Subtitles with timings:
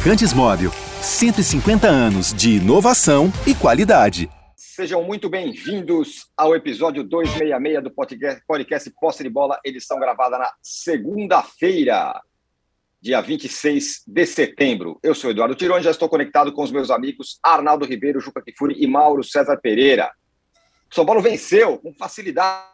[0.00, 0.70] Fabricantes Móvel.
[1.02, 4.30] 150 anos de inovação e qualidade.
[4.56, 10.50] Sejam muito bem-vindos ao episódio 266 do podcast, podcast Posse de Bola, edição gravada na
[10.62, 12.18] segunda-feira,
[12.98, 14.98] dia 26 de setembro.
[15.02, 18.82] Eu sou Eduardo Tironi, já estou conectado com os meus amigos Arnaldo Ribeiro, Juca Kifuri
[18.82, 20.10] e Mauro César Pereira.
[20.90, 22.64] São Paulo venceu com facilidade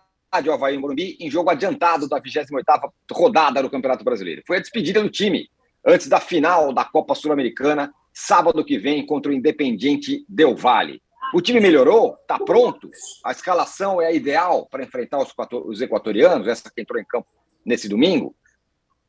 [0.47, 4.45] o Havaí Morumbi em jogo adiantado da 28ª rodada do Campeonato Brasileiro.
[4.47, 5.51] Foi a despedida do time
[5.87, 11.01] antes da final da Copa Sul-Americana, sábado que vem, contra o Independiente Del Valle.
[11.33, 12.17] O time melhorou?
[12.21, 12.91] Está pronto?
[13.25, 17.29] A escalação é a ideal para enfrentar os equatorianos, essa que entrou em campo
[17.65, 18.35] nesse domingo?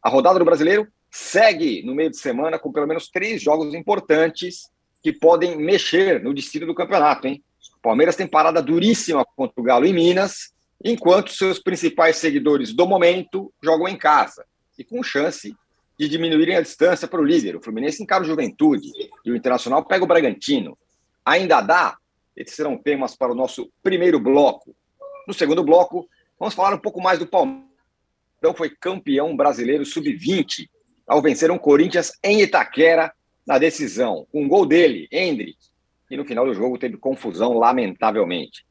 [0.04, 4.70] A rodada do brasileiro segue no meio de semana com pelo menos três jogos importantes
[5.02, 7.44] que podem mexer no destino do campeonato, hein?
[7.78, 12.86] O Palmeiras tem parada duríssima contra o Galo em Minas, enquanto seus principais seguidores do
[12.86, 14.46] momento jogam em casa
[14.78, 15.56] e com chance
[15.98, 17.56] de diminuírem a distância para o líder.
[17.56, 18.92] O Fluminense encara o Juventude
[19.26, 20.78] e o Internacional pega o Bragantino.
[21.26, 21.98] Ainda dá?
[22.36, 24.76] Esses serão temas para o nosso primeiro bloco.
[25.28, 26.08] No segundo bloco,
[26.40, 27.66] vamos falar um pouco mais do Palmeiras.
[28.38, 30.70] Então foi campeão brasileiro sub-20
[31.08, 33.12] ao vencer um Corinthians em Itaquera
[33.46, 34.28] na decisão.
[34.32, 35.58] Um gol dele, Hendrick,
[36.12, 38.66] e no final do jogo teve confusão, lamentavelmente.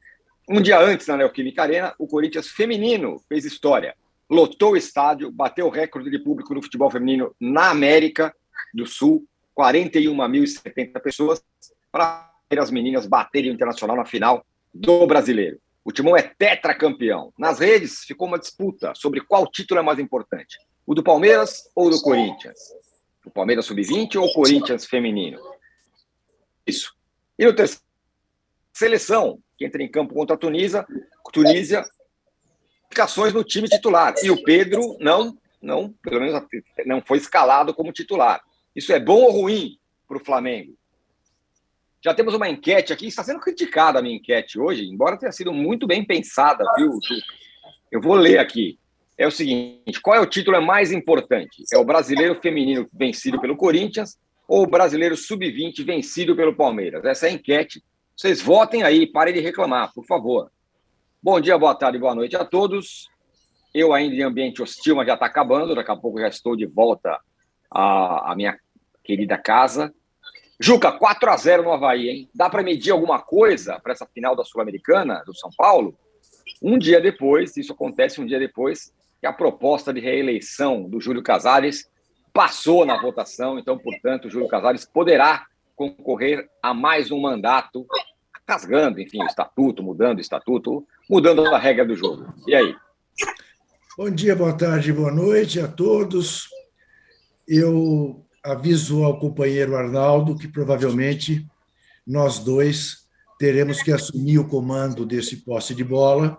[0.48, 3.96] Um dia antes, na Neoquímica Arena, o Corinthians feminino fez história
[4.28, 8.34] lotou o estádio, bateu o recorde de público no futebol feminino na América
[8.74, 9.24] do Sul,
[9.58, 11.42] 41.070 pessoas,
[11.91, 15.58] para as meninas baterem o Internacional na final do Brasileiro.
[15.84, 17.33] O Timão é tetracampeão.
[17.38, 21.88] Nas redes ficou uma disputa sobre qual título é mais importante: o do Palmeiras ou
[21.88, 22.58] do Corinthians?
[23.24, 25.40] O Palmeiras sub-20 ou o Corinthians feminino?
[26.66, 26.94] Isso.
[27.38, 27.84] E no terceiro,
[28.72, 30.86] seleção, que entra em campo contra a Tunísia,
[31.33, 31.84] Tunísia
[32.97, 34.14] indicações no time titular.
[34.22, 36.42] E o Pedro não, não, pelo menos
[36.86, 38.40] não foi escalado como titular.
[38.74, 40.74] Isso é bom ou ruim para o Flamengo?
[42.02, 45.52] Já temos uma enquete aqui, está sendo criticada a minha enquete hoje, embora tenha sido
[45.52, 46.98] muito bem pensada, viu?
[47.90, 48.79] Eu vou ler aqui.
[49.18, 51.64] É o seguinte: qual é o título mais importante?
[51.73, 54.18] É o brasileiro feminino vencido pelo Corinthians
[54.48, 57.05] ou o brasileiro sub-20 vencido pelo Palmeiras?
[57.05, 57.83] Essa é a enquete.
[58.17, 60.51] Vocês votem aí, parem de reclamar, por favor.
[61.27, 63.11] Bom dia, boa tarde, boa noite a todos.
[63.75, 65.75] Eu ainda em ambiente hostil, mas já está acabando.
[65.75, 67.19] Daqui a pouco já estou de volta
[67.69, 68.57] à, à minha
[69.03, 69.92] querida casa.
[70.61, 72.31] Juca, 4 a 0 no Havaí, hein?
[72.33, 75.98] Dá para medir alguma coisa para essa final da Sul-Americana, do São Paulo?
[76.63, 81.25] Um dia depois, isso acontece um dia depois, que a proposta de reeleição do Júlio
[81.25, 81.91] Casares
[82.33, 85.45] passou na votação, então, portanto, o Júlio Casares poderá
[85.75, 87.85] concorrer a mais um mandato
[88.48, 92.33] rasgando, enfim, o estatuto, mudando o estatuto, mudando a regra do jogo.
[92.46, 92.74] E aí?
[93.98, 96.48] Bom dia, boa tarde, boa noite a todos.
[97.48, 101.45] Eu aviso ao companheiro Arnaldo que provavelmente
[102.07, 103.07] nós dois
[103.39, 106.39] teremos que assumir o comando desse posse de bola,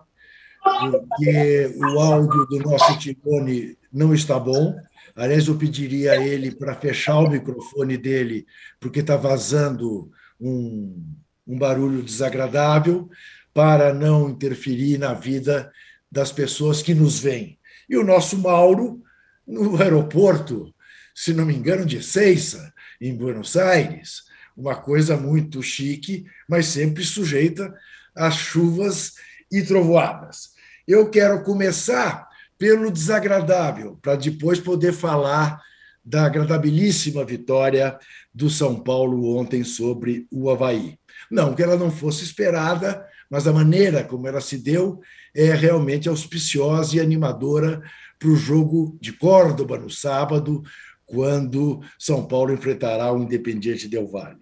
[0.61, 4.73] porque o áudio do nosso Ticone não está bom.
[5.15, 8.45] Aliás, eu pediria a ele para fechar o microfone dele,
[8.79, 11.03] porque está vazando um,
[11.47, 13.09] um barulho desagradável
[13.53, 15.71] para não interferir na vida
[16.11, 17.57] das pessoas que nos veem.
[17.89, 19.01] E o nosso Mauro,
[19.47, 20.73] no aeroporto,
[21.15, 24.23] se não me engano, de Ezeiza, em Buenos Aires,
[24.55, 27.73] uma coisa muito chique, mas sempre sujeita
[28.15, 29.13] às chuvas
[29.51, 30.51] e trovoadas.
[30.87, 35.61] Eu quero começar pelo desagradável, para depois poder falar
[36.07, 37.99] da agradabilíssima vitória
[38.33, 40.97] do São Paulo ontem sobre o Havaí.
[41.29, 45.01] Não que ela não fosse esperada, mas a maneira como ela se deu
[45.35, 47.81] é realmente auspiciosa e animadora
[48.17, 50.63] para o jogo de Córdoba no sábado,
[51.05, 54.39] quando São Paulo enfrentará o Independiente Del Valle.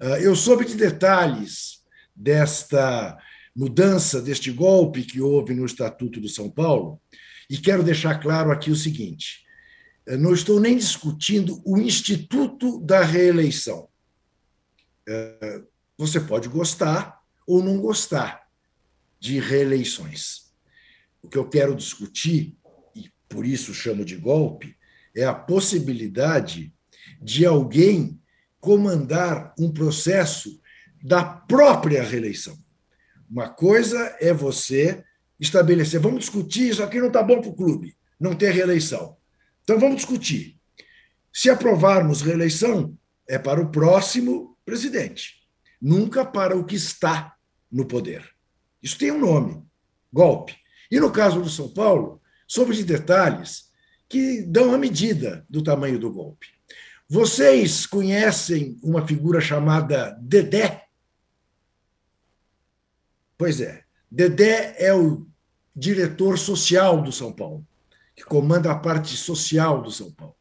[0.00, 1.84] Ah, eu soube de detalhes
[2.14, 3.16] desta
[3.54, 7.00] mudança, deste golpe que houve no Estatuto do São Paulo,
[7.48, 9.48] e quero deixar claro aqui o seguinte:
[10.06, 13.88] não estou nem discutindo o Instituto da Reeleição.
[15.08, 15.62] Ah,
[15.96, 18.48] você pode gostar ou não gostar
[19.18, 20.50] de reeleições.
[21.22, 22.56] O que eu quero discutir,
[22.94, 24.76] e por isso chamo de golpe,
[25.14, 26.72] é a possibilidade
[27.20, 28.18] de alguém
[28.58, 30.60] comandar um processo
[31.02, 32.56] da própria reeleição.
[33.28, 35.04] Uma coisa é você
[35.38, 39.16] estabelecer, vamos discutir, isso aqui não está bom para o clube, não ter reeleição.
[39.62, 40.56] Então vamos discutir.
[41.32, 42.96] Se aprovarmos reeleição,
[43.28, 45.40] é para o próximo presidente
[45.80, 47.34] nunca para o que está
[47.70, 48.28] no poder.
[48.82, 49.64] Isso tem um nome:
[50.12, 50.56] golpe.
[50.90, 53.70] E no caso do São Paulo, sobre de detalhes
[54.08, 56.48] que dão a medida do tamanho do golpe.
[57.08, 60.84] Vocês conhecem uma figura chamada Dedé?
[63.38, 65.26] Pois é, Dedé é o
[65.74, 67.66] diretor social do São Paulo,
[68.20, 70.36] que comanda a parte social do São Paulo.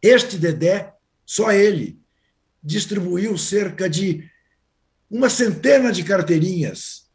[0.00, 0.94] Este Dedé,
[1.26, 2.00] só ele,
[2.62, 4.26] distribuiu cerca de
[5.10, 7.06] uma centena de carteirinhas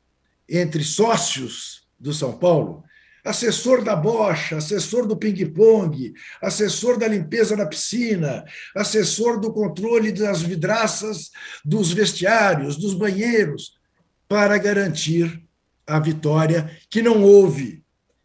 [0.47, 2.83] entre sócios do São Paulo,
[3.25, 8.45] assessor da bocha, assessor do ping-pong, assessor da limpeza da piscina,
[8.75, 11.31] assessor do controle das vidraças
[11.65, 13.79] dos vestiários, dos banheiros,
[14.27, 15.43] para garantir
[15.87, 17.82] a vitória que não houve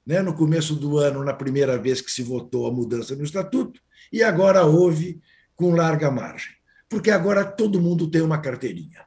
[0.09, 3.79] né, no começo do ano, na primeira vez que se votou a mudança no estatuto,
[4.11, 5.21] e agora houve
[5.55, 6.51] com larga margem,
[6.89, 9.07] porque agora todo mundo tem uma carteirinha.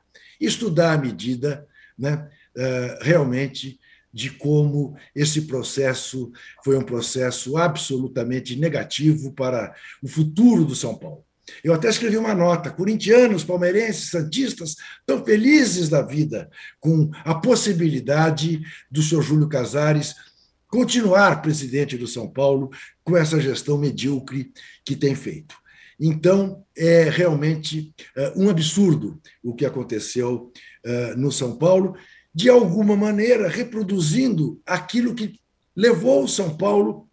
[0.75, 1.67] Dá a medida
[1.97, 3.79] né, eh, realmente
[4.13, 6.31] de como esse processo
[6.63, 9.73] foi um processo absolutamente negativo para
[10.03, 11.25] o futuro do São Paulo.
[11.63, 16.49] Eu até escrevi uma nota: corintianos, palmeirenses, santistas estão felizes da vida
[16.79, 20.15] com a possibilidade do senhor Júlio Casares
[20.71, 22.71] continuar presidente do São Paulo
[23.03, 24.51] com essa gestão medíocre
[24.85, 25.53] que tem feito.
[25.99, 30.51] Então, é realmente uh, um absurdo o que aconteceu
[30.85, 31.95] uh, no São Paulo,
[32.33, 35.39] de alguma maneira reproduzindo aquilo que
[35.75, 37.07] levou o São Paulo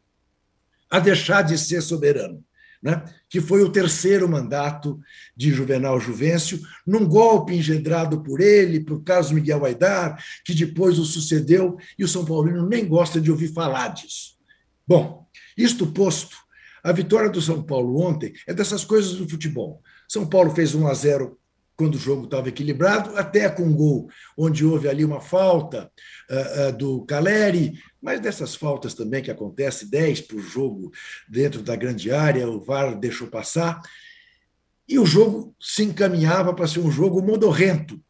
[0.88, 2.42] a deixar de ser soberano
[2.82, 3.04] né?
[3.28, 4.98] que foi o terceiro mandato
[5.36, 11.04] de Juvenal Juvencio, num golpe engendrado por ele, por Carlos Miguel Aidar, que depois o
[11.04, 14.38] sucedeu, e o São Paulino nem gosta de ouvir falar disso.
[14.86, 15.26] Bom,
[15.56, 16.36] isto posto,
[16.82, 19.82] a vitória do São Paulo ontem é dessas coisas do futebol.
[20.08, 21.38] São Paulo fez 1 a 0
[21.78, 25.88] quando o jogo estava equilibrado, até com um gol onde houve ali uma falta
[26.28, 30.90] uh, uh, do Caleri, mas dessas faltas também que acontece, 10 por jogo
[31.28, 33.80] dentro da grande área, o VAR deixou passar,
[34.88, 38.02] e o jogo se encaminhava para ser um jogo modorrento,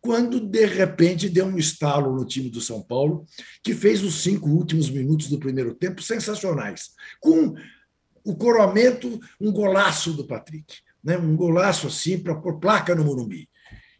[0.00, 3.26] quando de repente deu um estalo no time do São Paulo,
[3.64, 7.52] que fez os cinco últimos minutos do primeiro tempo sensacionais, com
[8.24, 13.48] o coroamento, um golaço do Patrick né, um golaço assim para pôr placa no Morumbi.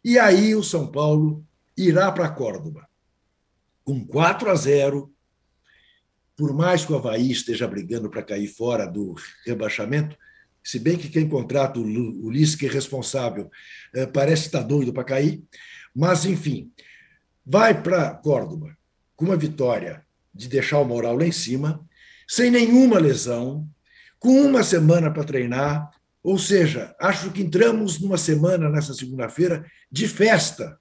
[0.03, 1.41] E aí o São Paulo
[1.77, 2.85] irá para Córdoba
[3.85, 5.09] com 4 a 0.
[6.35, 9.15] Por mais que o Havaí esteja brigando para cair fora do
[9.45, 10.17] rebaixamento,
[10.61, 13.49] se bem que quem contrata o Ulisses, que é responsável,
[13.95, 15.41] eh, parece estar doido para cair,
[15.95, 16.69] mas, enfim,
[17.45, 18.77] vai para Córdoba
[19.15, 21.83] com uma vitória de deixar o moral lá em cima,
[22.27, 23.65] sem nenhuma lesão,
[24.19, 25.89] com uma semana para treinar,
[26.27, 30.77] ou seja, acho que entramos numa semana, nessa segunda-feira, de festa,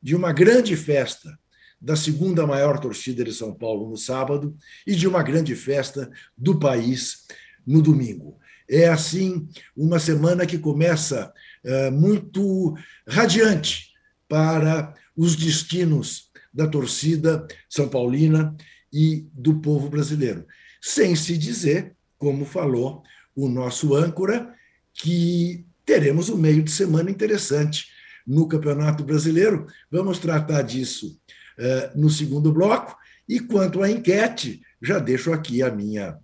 [0.00, 1.36] de uma grande festa
[1.80, 4.56] da segunda maior torcida de São Paulo no sábado
[4.86, 6.08] e de uma grande festa
[6.38, 7.26] do país
[7.66, 8.38] no domingo.
[8.70, 11.32] É assim uma semana que começa
[11.64, 13.88] uh, muito radiante
[14.28, 18.56] para os destinos da torcida são paulina
[18.92, 20.46] e do povo brasileiro.
[20.80, 23.02] Sem se dizer, como falou
[23.34, 24.54] o nosso âncora,
[24.94, 27.86] que teremos um meio de semana interessante
[28.26, 29.66] no Campeonato Brasileiro.
[29.90, 31.20] Vamos tratar disso
[31.58, 32.96] uh, no segundo bloco.
[33.28, 36.18] E quanto à enquete, já deixo aqui a minha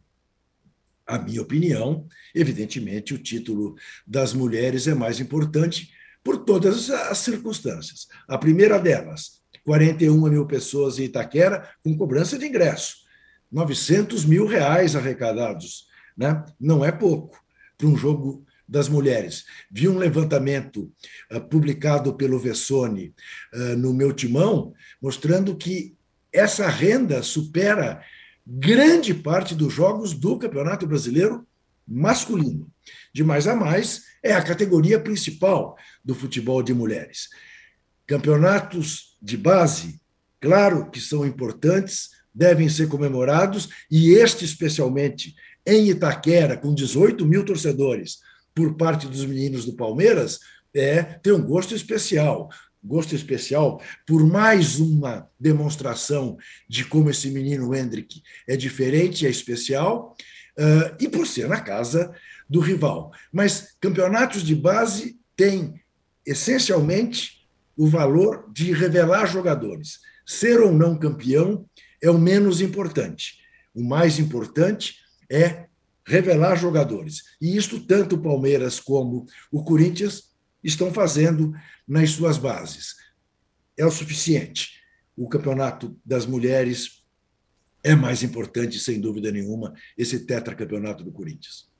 [1.07, 2.07] a minha opinião.
[2.33, 3.75] Evidentemente, o título
[4.07, 5.91] das mulheres é mais importante
[6.23, 8.07] por todas as circunstâncias.
[8.29, 12.99] A primeira delas, 41 mil pessoas em Itaquera com cobrança de ingresso,
[13.50, 15.87] 900 mil reais arrecadados,
[16.17, 16.45] né?
[16.61, 17.43] Não é pouco
[17.77, 19.45] para um jogo das mulheres.
[19.69, 20.93] Vi um levantamento
[21.33, 23.12] uh, publicado pelo Vessone
[23.53, 24.73] uh, no meu timão,
[25.03, 25.97] mostrando que
[26.33, 28.00] essa renda supera
[28.47, 31.45] grande parte dos jogos do Campeonato Brasileiro
[31.87, 32.71] masculino.
[33.12, 37.29] De mais a mais, é a categoria principal do futebol de mulheres.
[38.07, 40.00] Campeonatos de base,
[40.41, 45.35] claro que são importantes, devem ser comemorados, e este especialmente
[45.67, 48.21] em Itaquera, com 18 mil torcedores,
[48.54, 50.40] por parte dos meninos do Palmeiras
[50.75, 52.49] é ter um gosto especial.
[52.83, 56.38] Gosto especial por mais uma demonstração
[56.69, 60.16] de como esse menino Hendrick é diferente, é especial,
[60.59, 62.14] uh, e por ser na casa
[62.49, 63.12] do rival.
[63.33, 65.80] Mas campeonatos de base têm
[66.26, 70.00] essencialmente o valor de revelar jogadores.
[70.26, 71.66] Ser ou não campeão
[72.02, 73.38] é o menos importante.
[73.75, 74.97] O mais importante
[75.30, 75.66] é
[76.11, 77.23] revelar jogadores.
[77.40, 81.52] E isto tanto o Palmeiras como o Corinthians estão fazendo
[81.87, 82.97] nas suas bases.
[83.79, 84.81] É o suficiente.
[85.17, 87.05] O campeonato das mulheres
[87.83, 91.71] é mais importante, sem dúvida nenhuma, esse tetracampeonato do Corinthians.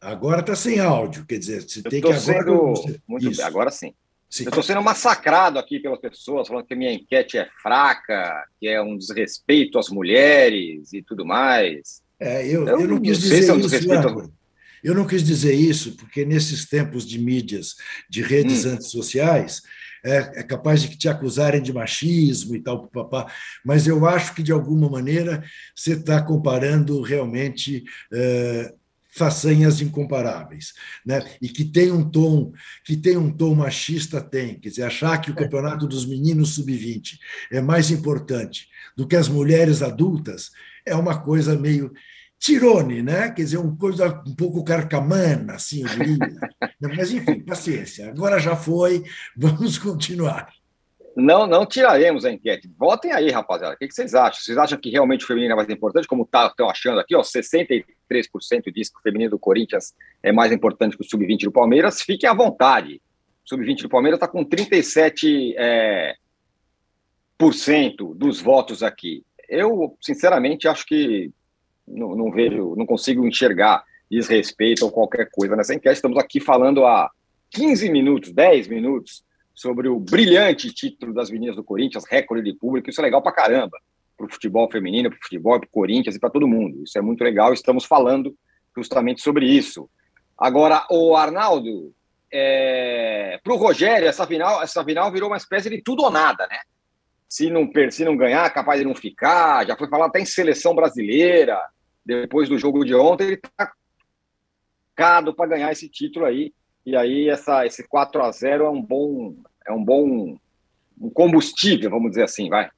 [0.00, 2.20] Agora está sem áudio, quer dizer, você Eu tem que agora.
[2.20, 2.74] sendo
[3.18, 3.94] Isso, bem, agora sim.
[4.28, 4.44] sim.
[4.44, 8.68] Eu estou sendo massacrado aqui pelas pessoas, falando que a minha enquete é fraca, que
[8.68, 12.02] é um desrespeito às mulheres e tudo mais.
[12.20, 14.30] É, eu, Eu eu não quis dizer é isso, Âncora.
[14.82, 17.76] Eu não quis dizer isso, porque nesses tempos de mídias,
[18.08, 18.72] de redes Hum.
[18.72, 19.62] antissociais,
[20.02, 23.30] é, é capaz de que te acusarem de machismo e tal, papá.
[23.64, 28.72] Mas eu acho que, de alguma maneira, você está comparando realmente é,
[29.10, 30.72] façanhas incomparáveis,
[31.04, 31.22] né?
[31.42, 32.52] E que tem um tom,
[32.84, 34.58] que tem um tom machista, tem.
[34.58, 37.18] Quer dizer, achar que o campeonato dos meninos sub-20
[37.52, 40.50] é mais importante do que as mulheres adultas
[40.90, 41.92] é uma coisa meio
[42.38, 43.30] tirone, né?
[43.30, 46.40] Quer dizer, uma coisa um pouco carcamana, assim, eu diria.
[46.96, 48.08] Mas, enfim, paciência.
[48.08, 49.04] Agora já foi,
[49.36, 50.50] vamos continuar.
[51.14, 52.70] Não, não tiraremos a enquete.
[52.78, 53.74] Votem aí, rapaziada.
[53.74, 54.40] O que vocês acham?
[54.40, 57.14] Vocês acham que realmente o feminino é mais importante, como estão achando aqui?
[57.14, 57.84] Ó, 63%
[58.72, 59.92] diz que o feminino do Corinthians
[60.22, 62.00] é mais importante que o sub-20 do Palmeiras.
[62.00, 63.02] Fiquem à vontade.
[63.44, 66.14] O sub-20 do Palmeiras está com 37% é,
[67.36, 69.24] por cento dos votos aqui.
[69.50, 71.32] Eu, sinceramente, acho que
[71.86, 75.96] não, não vejo, não consigo enxergar desrespeito ou qualquer coisa nessa enquete.
[75.96, 77.10] Estamos aqui falando há
[77.50, 82.88] 15 minutos, 10 minutos, sobre o brilhante título das meninas do Corinthians, recorde de público.
[82.88, 83.76] Isso é legal pra caramba,
[84.16, 86.84] para o futebol feminino, para o futebol, para o Corinthians e para todo mundo.
[86.84, 87.52] Isso é muito legal.
[87.52, 88.34] Estamos falando
[88.76, 89.90] justamente sobre isso.
[90.38, 91.92] Agora, o Arnaldo,
[92.32, 93.40] é...
[93.44, 96.58] o Rogério, essa final, essa final virou uma espécie de tudo ou nada, né?
[97.30, 99.64] Se não, se não ganhar, capaz de não ficar.
[99.66, 101.58] Já foi falado até em seleção brasileira.
[102.04, 103.72] Depois do jogo de ontem, ele está
[104.96, 106.52] cado para ganhar esse título aí.
[106.84, 110.36] E aí essa, esse 4 a 0 é um bom é um bom
[111.00, 112.68] um combustível, vamos dizer assim, vai.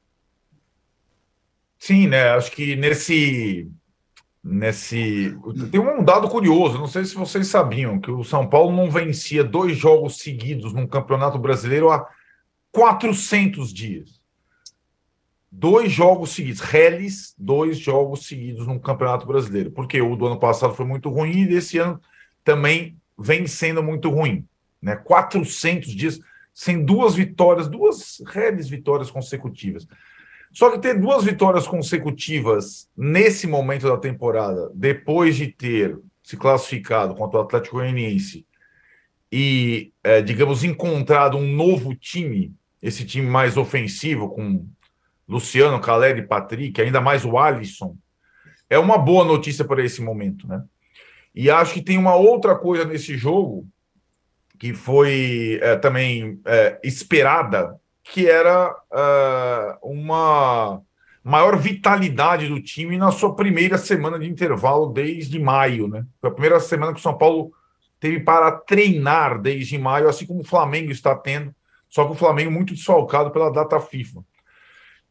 [1.79, 2.31] Sim, né?
[2.31, 3.69] Acho que nesse.
[4.45, 5.37] Nesse.
[5.71, 9.43] Tem um dado curioso, não sei se vocês sabiam, que o São Paulo não vencia
[9.43, 12.09] dois jogos seguidos num campeonato brasileiro há
[12.71, 14.22] 400 dias.
[15.55, 19.71] Dois jogos seguidos, reles, dois jogos seguidos num campeonato brasileiro.
[19.71, 22.01] Porque o do ano passado foi muito ruim e desse ano
[22.43, 24.47] também vem sendo muito ruim.
[24.81, 24.97] Né?
[24.97, 26.19] 400 dias
[26.55, 29.87] sem duas vitórias, duas reles vitórias consecutivas.
[30.51, 37.15] Só que ter duas vitórias consecutivas nesse momento da temporada, depois de ter se classificado
[37.15, 38.47] contra o Atlético Goianiense
[39.31, 44.67] e, é, digamos, encontrado um novo time, esse time mais ofensivo, com
[45.29, 47.97] Luciano, Caleri e Patrick, ainda mais o Alisson,
[48.69, 50.63] é uma boa notícia para esse momento, né?
[51.35, 53.67] E acho que tem uma outra coisa nesse jogo
[54.59, 60.81] que foi é, também é, esperada, que era é, uma
[61.25, 66.05] maior vitalidade do time na sua primeira semana de intervalo desde maio, né?
[66.21, 67.53] Foi a primeira semana que o São Paulo
[67.99, 71.55] teve para treinar desde maio, assim como o Flamengo está tendo,
[71.89, 74.21] só que o Flamengo muito desfalcado pela data FIFA.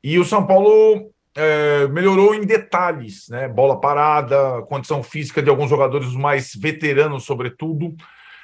[0.04, 3.48] E o São Paulo é, melhorou em detalhes, né?
[3.48, 7.96] Bola parada, condição física de alguns jogadores mais veteranos, sobretudo.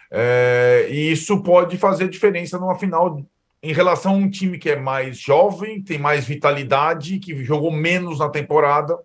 [0.10, 3.22] É, e isso pode fazer diferença numa final
[3.62, 8.20] em relação a um time que é mais jovem, tem mais vitalidade, que jogou menos
[8.20, 8.98] na temporada,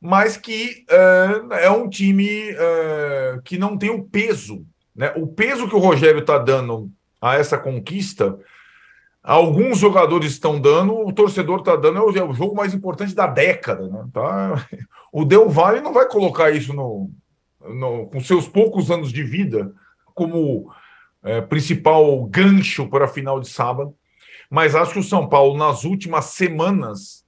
[0.00, 4.64] mas que é, é um time é, que não tem o peso.
[4.94, 5.12] Né?
[5.16, 6.90] O peso que o Rogério está dando
[7.20, 8.38] a essa conquista,
[9.26, 13.12] alguns jogadores estão dando, o torcedor está dando, é o, é o, jogo mais importante
[13.12, 13.88] da década.
[13.88, 14.06] Né?
[14.12, 14.66] Tá?
[15.12, 17.10] O Del Valle não vai colocar isso no,
[17.60, 19.72] no, com seus poucos anos de vida
[20.14, 20.70] como
[21.24, 23.94] é, principal gancho para a final de sábado,
[24.48, 27.24] mas acho que o São Paulo, nas últimas semanas,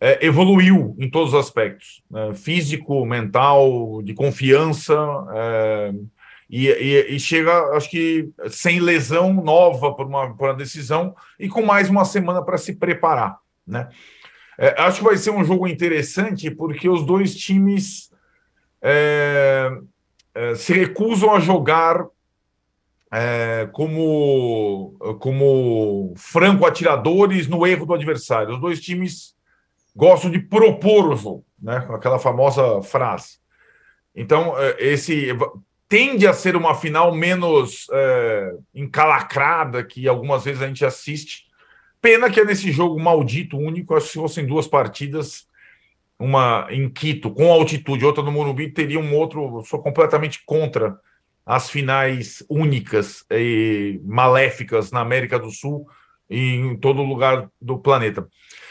[0.00, 2.32] é, evoluiu em todos os aspectos né?
[2.34, 4.94] físico, mental, de confiança.
[5.34, 5.92] É,
[6.52, 11.48] e, e, e, chega, acho que, sem lesão nova por uma, por uma decisão e
[11.48, 13.38] com mais uma semana para se preparar.
[13.66, 13.88] Né?
[14.58, 18.12] É, acho que vai ser um jogo interessante porque os dois times
[20.56, 22.04] se recusam a jogar
[23.10, 28.54] é, como, como franco-atiradores no erro do adversário.
[28.54, 29.34] Os dois times
[29.96, 31.86] gostam de propor o jogo, né?
[31.90, 33.38] aquela famosa frase.
[34.14, 35.28] Então, esse
[35.92, 41.44] tende a ser uma final menos é, encalacrada que algumas vezes a gente assiste.
[42.00, 45.46] Pena que é nesse jogo maldito, único, se fossem duas partidas,
[46.18, 50.98] uma em Quito, com altitude, outra no Morumbi, teria um outro, sou completamente contra
[51.44, 55.86] as finais únicas e maléficas na América do Sul
[56.30, 58.26] e em todo lugar do planeta.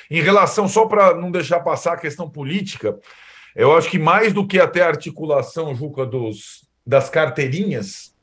[0.10, 2.98] Em relação, só para não deixar passar a questão política,
[3.56, 8.15] eu acho que mais do que até a articulação, Juca, dos, das carteirinhas,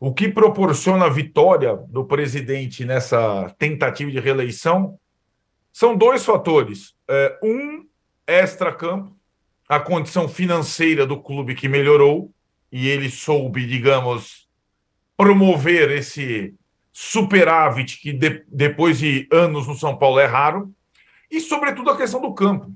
[0.00, 4.98] o que proporciona a vitória do presidente nessa tentativa de reeleição
[5.72, 6.94] são dois fatores.
[7.08, 7.86] É, um,
[8.26, 9.16] extra-campo,
[9.68, 12.32] a condição financeira do clube que melhorou,
[12.70, 14.48] e ele soube, digamos,
[15.16, 16.54] promover esse
[16.92, 20.72] superávit que de, depois de anos no São Paulo é raro,
[21.30, 22.72] e sobretudo a questão do campo.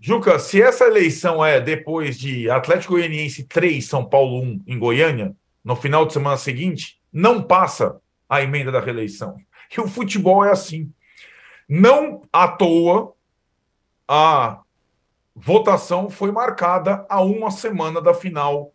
[0.00, 5.34] Juca, se essa eleição é depois de Atlético Goianiense 3, São Paulo 1 em Goiânia,
[5.64, 9.36] no final de semana seguinte, não passa a emenda da reeleição.
[9.76, 10.92] E o futebol é assim.
[11.68, 13.12] Não à toa
[14.06, 14.60] a
[15.34, 18.72] votação foi marcada a uma semana da final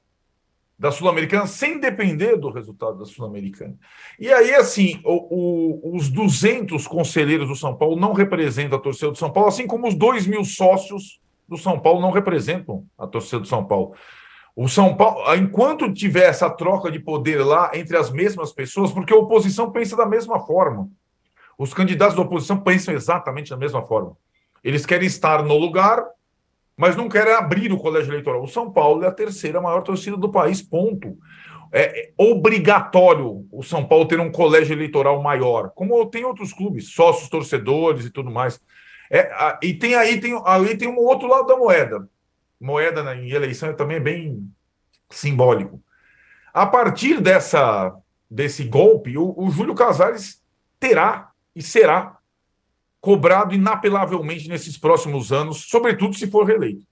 [0.77, 3.75] da Sul-Americana, sem depender do resultado da Sul-Americana.
[4.20, 9.12] E aí, assim, o, o, os 200 conselheiros do São Paulo não representam a torcida
[9.12, 13.06] do São Paulo, assim como os 2 mil sócios do São Paulo não representam a
[13.06, 13.94] torcida do São Paulo.
[14.56, 19.13] O São Paulo, enquanto tiver essa troca de poder lá entre as mesmas pessoas, porque
[19.13, 20.89] a oposição pensa da mesma forma.
[21.58, 24.15] Os candidatos da oposição pensam exatamente da mesma forma.
[24.63, 26.03] Eles querem estar no lugar
[26.77, 28.44] mas não querem abrir o colégio eleitoral.
[28.44, 31.18] O São Paulo é a terceira maior torcida do país, ponto.
[31.72, 37.30] É obrigatório o São Paulo ter um colégio eleitoral maior, como tem outros clubes, sócios,
[37.30, 38.62] torcedores e tudo mais.
[39.10, 42.08] É, e tem aí tem, aí tem um outro lado da moeda.
[42.60, 44.48] Moeda em eleição é também bem
[45.10, 45.82] simbólico.
[46.53, 47.96] A partir dessa
[48.30, 50.42] desse golpe, o, o Júlio Casares
[50.80, 52.18] terá e será
[53.03, 56.86] cobrado inapelavelmente nesses próximos anos, sobretudo se for reeleito,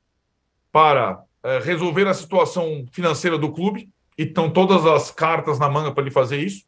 [0.70, 5.90] para é, resolver a situação financeira do clube, e estão todas as cartas na manga
[5.94, 6.66] para ele fazer isso,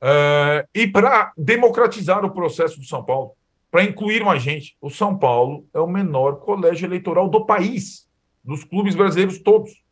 [0.00, 3.32] é, e para democratizar o processo do São Paulo,
[3.70, 4.74] para incluir mais gente.
[4.80, 8.08] O São Paulo é o menor colégio eleitoral do país,
[8.42, 9.84] dos clubes brasileiros todos.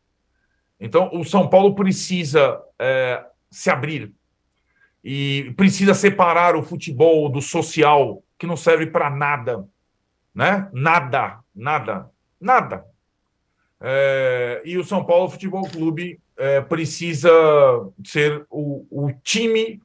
[0.79, 4.11] Então, o São Paulo precisa é, se abrir
[5.03, 9.65] e precisa separar o futebol do social que não serve para nada,
[10.33, 10.69] né?
[10.73, 12.85] Nada, nada, nada.
[13.79, 17.29] É, e o São Paulo Futebol Clube é, precisa
[18.03, 19.81] ser o, o time.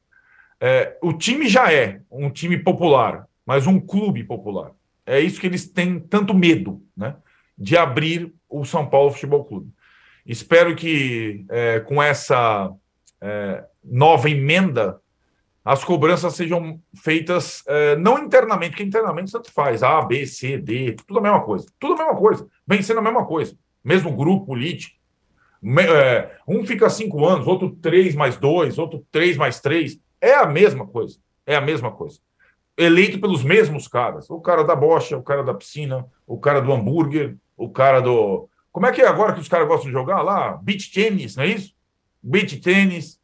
[0.59, 4.71] É, o time já é um time popular, mas um clube popular.
[5.05, 7.15] É isso que eles têm tanto medo, né?
[7.57, 9.71] De abrir o São Paulo Futebol Clube.
[10.25, 12.71] Espero que é, com essa
[13.19, 14.99] é, nova emenda
[15.63, 20.95] as cobranças sejam feitas é, não internamente, porque internamente tanto faz, A, B, C, D,
[21.07, 21.67] tudo a mesma coisa.
[21.79, 23.55] Tudo a mesma coisa, vem sendo a mesma coisa.
[23.83, 24.99] Mesmo grupo político.
[25.61, 29.99] Me, é, um fica cinco anos, outro três mais dois, outro três mais três.
[30.19, 31.19] É a mesma coisa.
[31.45, 32.19] É a mesma coisa.
[32.75, 34.29] Eleito pelos mesmos caras.
[34.29, 38.49] O cara da bocha, o cara da piscina, o cara do hambúrguer, o cara do.
[38.71, 40.57] Como é que é agora que os caras gostam de jogar lá?
[40.63, 41.75] Beach tênis, não é isso?
[42.23, 43.20] Beach tênis,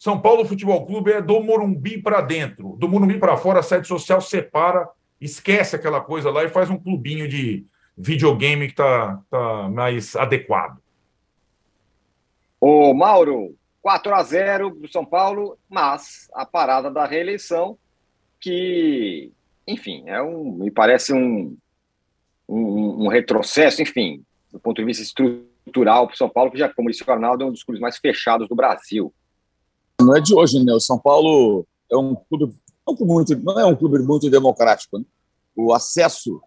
[0.00, 2.74] são Paulo Futebol Clube é do Morumbi para dentro.
[2.78, 4.88] Do Morumbi para fora, a sede social separa,
[5.20, 7.66] esquece aquela coisa lá e faz um clubinho de
[7.98, 10.78] videogame que está tá mais adequado.
[12.58, 17.76] Ô, Mauro, 4 a 0 do São Paulo, mas a parada da reeleição,
[18.40, 19.30] que,
[19.68, 21.54] enfim, é um, me parece um,
[22.48, 26.70] um, um retrocesso, enfim, do ponto de vista estrutural para o São Paulo, que já,
[26.70, 29.12] como disse o Arnaldo, é um dos clubes mais fechados do Brasil
[30.00, 30.72] não é de hoje, né?
[30.72, 32.54] O São Paulo é um clube,
[32.86, 34.98] não, muito, não é um clube muito democrático.
[34.98, 35.04] Né?
[35.56, 36.40] O acesso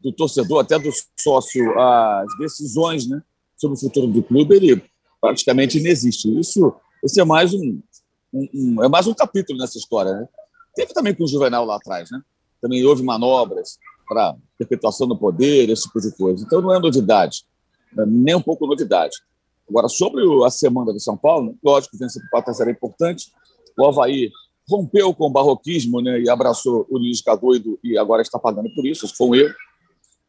[0.00, 3.22] do torcedor, até do sócio, às decisões né,
[3.56, 4.82] sobre o futuro do clube, ele
[5.20, 6.28] praticamente inexiste.
[6.38, 7.80] Isso, esse é mais um,
[8.32, 10.12] um, um é mais um capítulo nessa história.
[10.12, 10.28] Né?
[10.74, 12.20] Teve também com o Juvenal lá atrás, né?
[12.60, 16.44] Também houve manobras para perpetuação do poder, esse tipo de coisa.
[16.44, 17.44] Então não é novidade,
[17.92, 18.04] né?
[18.06, 19.16] nem um pouco novidade.
[19.68, 23.32] Agora, sobre a semana do São Paulo, lógico que vencer o era importante.
[23.78, 24.30] O Havaí
[24.68, 28.86] rompeu com o barroquismo né, e abraçou o Luiz Cagoido e agora está pagando por
[28.86, 29.08] isso.
[29.16, 29.54] Foi um erro.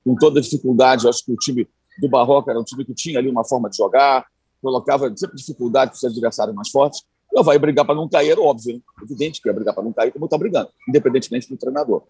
[0.03, 1.67] Com toda dificuldade, acho que o time
[1.99, 4.25] do Barroca era um time que tinha ali uma forma de jogar,
[4.61, 7.03] colocava sempre dificuldade para os adversários mais fortes.
[7.33, 8.81] O Havaí brigar para não cair era óbvio, né?
[9.03, 12.03] evidente que ia brigar para não cair, como está brigando, independentemente do treinador.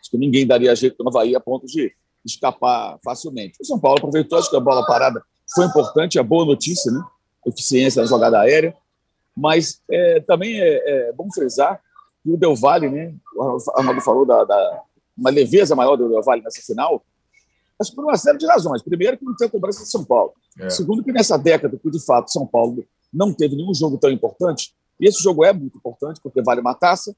[0.00, 1.92] Acho que ninguém daria jeito no Havaí a ponto de
[2.24, 3.58] escapar facilmente.
[3.60, 5.22] O São Paulo aproveitou, acho que a bola parada
[5.54, 7.02] foi importante, é boa notícia, né?
[7.46, 8.74] Eficiência na jogada aérea.
[9.36, 11.80] Mas é, também é, é, bom frisar
[12.22, 13.14] que o Del Valle, né?
[13.36, 14.82] O Arnaldo falou da, da
[15.16, 17.04] uma leveza maior do Del Valle nessa final,
[17.78, 18.82] mas por uma série de razões.
[18.82, 20.32] Primeiro, que não tem cobrança de São Paulo.
[20.58, 20.70] É.
[20.70, 24.74] Segundo, que nessa década que, de fato, São Paulo não teve nenhum jogo tão importante,
[24.98, 27.14] e esse jogo é muito importante, porque vale uma taça,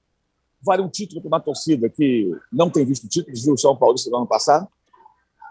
[0.62, 3.96] vale um título para uma torcida que não tem visto títulos, viu o São Paulo
[4.10, 4.66] no ano passado,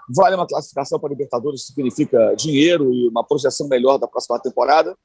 [0.10, 4.96] Vale uma classificação para a Libertadores, significa dinheiro e uma projeção melhor da próxima temporada.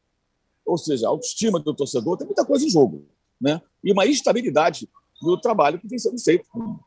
[0.65, 3.05] ou seja, a autoestima do torcedor, tem muita coisa em jogo.
[3.41, 3.61] Né?
[3.83, 4.89] E uma instabilidade
[5.23, 6.79] no trabalho que vem sendo feito, com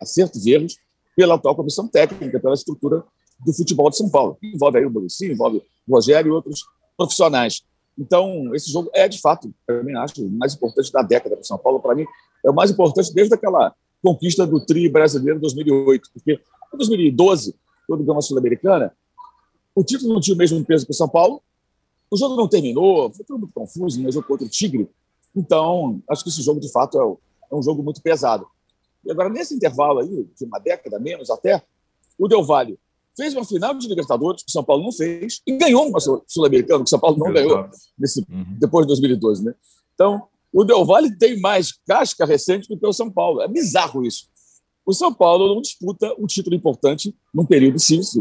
[0.00, 0.76] acertos e erros,
[1.16, 3.04] pela atual comissão técnica, pela estrutura
[3.44, 4.36] do futebol de São Paulo.
[4.42, 6.64] Envolve aí o Maurício, envolve o Rogério e outros
[6.96, 7.62] profissionais.
[7.98, 11.44] Então, esse jogo é, de fato, para mim, acho o mais importante da década para
[11.44, 11.80] São Paulo.
[11.80, 12.06] Para mim,
[12.44, 16.10] é o mais importante desde aquela conquista do Tri brasileiro em 2008.
[16.12, 16.40] Porque
[16.74, 17.54] em 2012,
[17.86, 18.94] quando ganhou a Sul-Americana,
[19.74, 21.42] o título não tinha o mesmo peso que o São Paulo.
[22.10, 24.88] O jogo não terminou, foi tudo muito confuso, um jogo contra o Tigre.
[25.34, 26.98] Então, acho que esse jogo, de fato,
[27.50, 28.46] é, um jogo muito pesado.
[29.04, 31.62] E agora, nesse intervalo aí, de uma década menos até,
[32.18, 32.78] o Del Valle
[33.16, 36.80] fez uma final de Libertadores, que o São Paulo não fez, e ganhou uma Sul-Americana,
[36.80, 38.56] que o São Paulo não ganhou nesse, uhum.
[38.58, 39.44] depois de 2012.
[39.44, 39.54] Né?
[39.94, 43.40] Então, o Del Valle tem mais casca recente do que o São Paulo.
[43.40, 44.28] É bizarro isso.
[44.84, 48.20] O São Paulo não disputa um título importante num período X,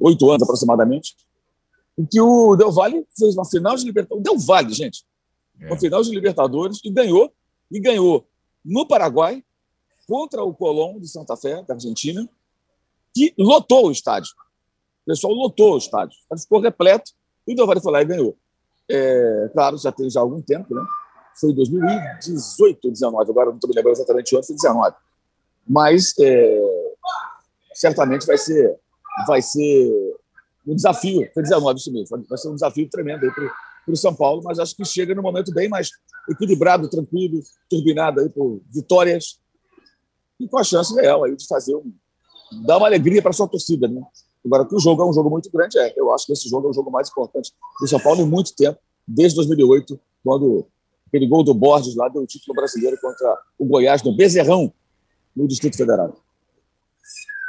[0.00, 1.16] oito anos aproximadamente,
[1.98, 4.22] em que o Del Valle fez uma final de Libertadores.
[4.22, 5.04] Del Valle, gente.
[5.60, 5.66] É.
[5.66, 7.32] Uma final de Libertadores e ganhou.
[7.70, 8.26] E ganhou
[8.64, 9.44] no Paraguai,
[10.06, 12.28] contra o Colón de Santa Fé, da Argentina,
[13.14, 14.30] que lotou o estádio.
[15.02, 16.16] O pessoal lotou o estádio.
[16.30, 17.12] Ele ficou repleto
[17.46, 18.36] e o Del Valle foi lá e ganhou.
[18.88, 20.82] É, claro, já tem já algum tempo, né?
[21.38, 24.96] Foi em 2018, 19, agora não estou me lembrando exatamente onde, foi 19.
[25.68, 26.60] Mas é,
[27.74, 28.76] certamente vai ser,
[29.26, 30.16] vai ser
[30.66, 33.52] um desafio, foi 19 isso mesmo, vai ser um desafio tremendo aí para
[33.92, 35.90] o São Paulo, mas acho que chega num momento bem mais
[36.28, 39.40] equilibrado, tranquilo, turbinado aí por vitórias
[40.38, 41.92] e com a chance real aí de fazer um,
[42.64, 44.02] dar uma alegria para sua torcida, né?
[44.44, 46.68] Agora que o jogo é um jogo muito grande, é, eu acho que esse jogo
[46.68, 50.66] é o jogo mais importante do São Paulo em muito tempo, desde 2008, quando
[51.06, 54.72] aquele gol do Borges lá deu o título brasileiro contra o Goiás no Bezerrão,
[55.38, 56.16] no Distrito Federal.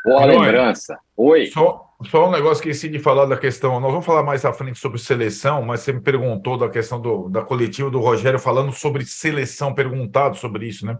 [0.05, 0.97] Boa lembrança.
[1.17, 1.47] Oi.
[1.47, 3.79] Só, só um negócio que esqueci de falar da questão.
[3.79, 7.27] Nós vamos falar mais à frente sobre seleção, mas você me perguntou da questão do,
[7.29, 10.97] da coletiva do Rogério falando sobre seleção, perguntado sobre isso, né?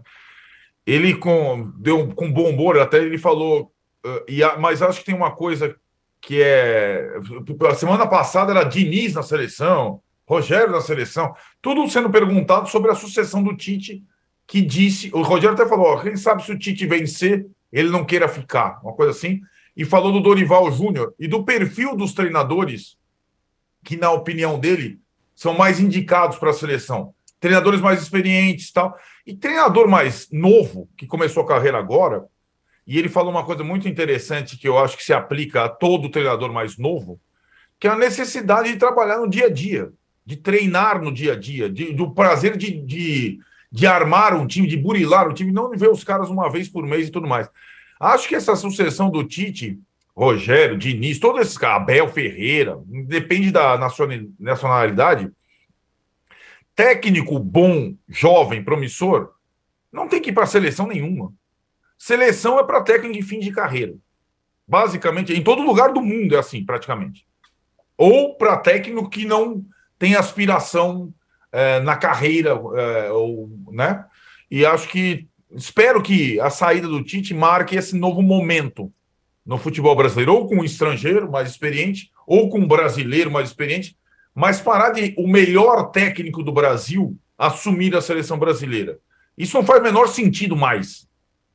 [0.86, 3.72] Ele com, deu com bom humor, até ele falou,
[4.04, 5.76] uh, e a, mas acho que tem uma coisa
[6.20, 7.08] que é.
[7.68, 12.94] A semana passada era Diniz na seleção, Rogério na seleção, tudo sendo perguntado sobre a
[12.94, 14.02] sucessão do Tite,
[14.50, 15.12] que disse.
[15.14, 18.80] O Rogério até falou: ó, quem sabe se o Tite vencer, ele não queira ficar,
[18.82, 19.40] uma coisa assim.
[19.76, 22.98] E falou do Dorival Júnior e do perfil dos treinadores,
[23.84, 24.98] que, na opinião dele,
[25.36, 27.14] são mais indicados para a seleção.
[27.38, 28.98] Treinadores mais experientes tal.
[29.24, 32.26] E treinador mais novo, que começou a carreira agora,
[32.84, 36.10] e ele falou uma coisa muito interessante que eu acho que se aplica a todo
[36.10, 37.20] treinador mais novo,
[37.78, 39.92] que é a necessidade de trabalhar no dia a dia
[40.30, 44.66] de treinar no dia a dia, de, do prazer de, de, de armar um time,
[44.66, 47.28] de burilar o time, não de ver os caras uma vez por mês e tudo
[47.28, 47.48] mais.
[48.00, 49.78] Acho que essa sucessão do Tite,
[50.16, 53.78] Rogério, Diniz, todos esses caras, Abel Ferreira, depende da
[54.38, 55.30] nacionalidade.
[56.74, 59.32] Técnico bom, jovem, promissor,
[59.92, 61.32] não tem que ir para seleção nenhuma.
[61.98, 63.94] Seleção é para técnico de fim de carreira.
[64.66, 67.26] Basicamente, em todo lugar do mundo é assim, praticamente.
[67.96, 69.64] Ou para técnico que não
[69.98, 71.12] tem aspiração
[71.52, 74.04] é, na carreira, é, ou, né?
[74.50, 78.92] E acho que espero que a saída do Tite marque esse novo momento
[79.44, 83.96] no futebol brasileiro, ou com um estrangeiro mais experiente, ou com um brasileiro mais experiente,
[84.34, 88.98] mas parar de o melhor técnico do Brasil assumir a seleção brasileira.
[89.36, 91.08] Isso não faz menor sentido mais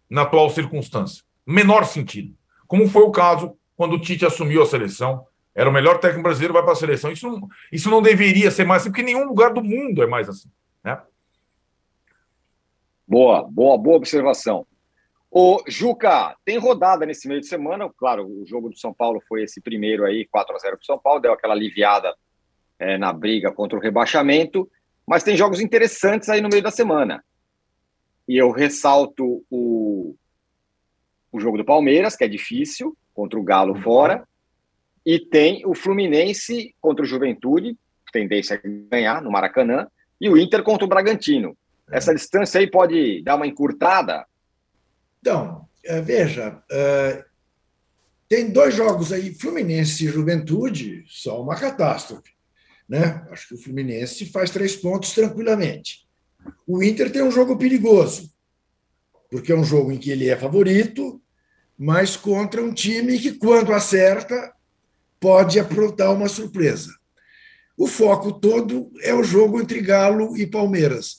[0.10, 1.24] na atual circunstância.
[1.46, 2.34] Menor sentido.
[2.68, 5.26] Como foi o caso quando o Tite assumiu a seleção
[5.56, 7.12] era o melhor técnico brasileiro, vai para a seleção.
[7.12, 10.28] Isso não, isso não deveria ser mais assim, porque nenhum lugar do mundo é mais
[10.28, 10.50] assim.
[10.84, 11.02] Né?
[13.08, 14.68] Boa, boa, boa observação.
[15.32, 17.90] O Juca, tem rodada nesse meio de semana.
[17.98, 20.86] Claro, o jogo do São Paulo foi esse primeiro aí, 4 a 0 para o
[20.86, 22.14] São Paulo, deu aquela aliviada
[22.78, 24.70] é, na briga contra o rebaixamento,
[25.08, 27.24] mas tem jogos interessantes aí no meio da semana.
[28.28, 30.16] E eu ressalto o,
[31.32, 33.82] o jogo do Palmeiras, que é difícil, contra o Galo uhum.
[33.82, 34.28] fora.
[35.06, 37.78] E tem o Fluminense contra o Juventude,
[38.12, 39.88] tendência a ganhar no Maracanã,
[40.20, 41.56] e o Inter contra o Bragantino.
[41.92, 41.98] É.
[41.98, 44.26] Essa distância aí pode dar uma encurtada?
[45.20, 47.26] Então, é, veja, é,
[48.28, 52.32] tem dois jogos aí, Fluminense e Juventude, só uma catástrofe.
[52.88, 53.26] Né?
[53.30, 56.08] Acho que o Fluminense faz três pontos tranquilamente.
[56.66, 58.32] O Inter tem um jogo perigoso,
[59.30, 61.22] porque é um jogo em que ele é favorito,
[61.78, 64.55] mas contra um time que, quando acerta,
[65.26, 66.96] pode aprontar uma surpresa.
[67.76, 71.18] O foco todo é o jogo entre Galo e Palmeiras.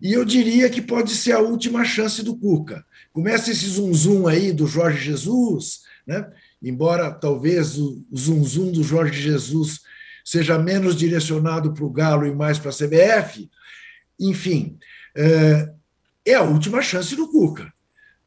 [0.00, 2.86] E eu diria que pode ser a última chance do Cuca.
[3.12, 6.30] Começa esse zum zum aí do Jorge Jesus, né?
[6.62, 9.80] embora talvez o zum zum do Jorge Jesus
[10.24, 13.50] seja menos direcionado para o Galo e mais para a CBF.
[14.20, 14.78] Enfim,
[15.16, 15.72] é,
[16.24, 17.72] é a última chance do Cuca.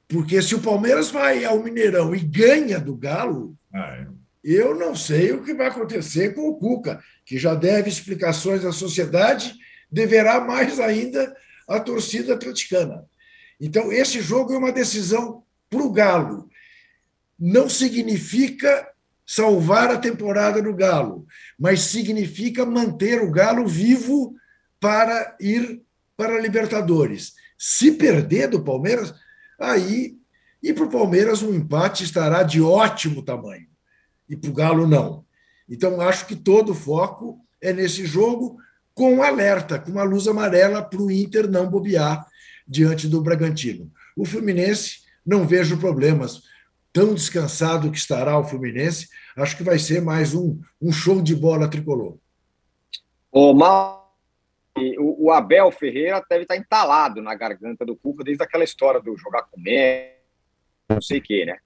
[0.05, 4.12] Porque se o Palmeiras vai ao Mineirão e ganha do Galo, ah, é.
[4.43, 8.71] Eu não sei o que vai acontecer com o Cuca, que já deve explicações à
[8.71, 9.55] sociedade,
[9.89, 11.33] deverá mais ainda
[11.67, 13.05] a torcida atleticana.
[13.59, 16.49] Então, esse jogo é uma decisão para o Galo.
[17.39, 18.89] Não significa
[19.25, 21.25] salvar a temporada do Galo,
[21.57, 24.35] mas significa manter o Galo vivo
[24.79, 25.81] para ir
[26.17, 27.33] para a Libertadores.
[27.57, 29.13] Se perder do Palmeiras,
[29.59, 30.17] aí.
[30.61, 33.67] E para o Palmeiras, um empate estará de ótimo tamanho.
[34.33, 35.23] E para o Galo, não.
[35.69, 38.57] Então, acho que todo o foco é nesse jogo,
[38.95, 42.25] com alerta, com uma luz amarela para o Inter não bobear
[42.67, 43.91] diante do Bragantino.
[44.17, 46.41] O Fluminense, não vejo problemas.
[46.91, 51.35] Tão descansado que estará o Fluminense, acho que vai ser mais um, um show de
[51.35, 52.17] bola tricolor.
[53.31, 54.17] Ô, Mal,
[54.97, 59.15] o, o, Abel Ferreira deve estar entalado na garganta do Cuca desde aquela história do
[59.15, 60.11] jogar com medo,
[60.89, 61.57] não sei o quê, né?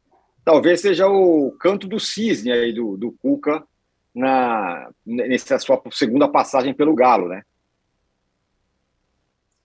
[0.48, 3.68] Talvez seja o canto do cisne aí do, do Cuca
[4.16, 7.44] na, nessa sua segunda passagem pelo Galo, né?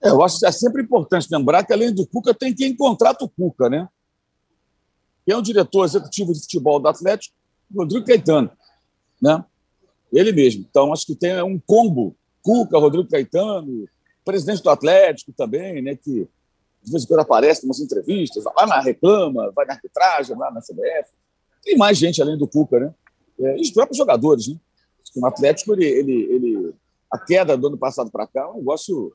[0.02, 3.24] É, eu acho que é sempre importante lembrar que, além do Cuca, tem quem contrata
[3.24, 3.88] o Cuca, né?
[5.24, 7.36] Quem é o diretor executivo de futebol do Atlético?
[7.72, 8.50] Rodrigo Caetano,
[9.22, 9.44] né?
[10.12, 10.66] Ele mesmo.
[10.68, 13.88] Então, acho que tem um combo Cuca, Rodrigo Caetano,
[14.24, 16.26] presidente do Atlético também, né, que
[16.82, 20.50] de vez em quando aparece em umas entrevistas, vai na reclama, vai na arbitragem, lá
[20.50, 21.10] na CBF.
[21.62, 22.94] Tem mais gente além do Cuca, né?
[23.40, 24.56] É, e os próprios jogadores, né?
[25.14, 26.74] O Atlético, ele, ele, ele,
[27.10, 29.12] a queda do ano passado para cá é um negócio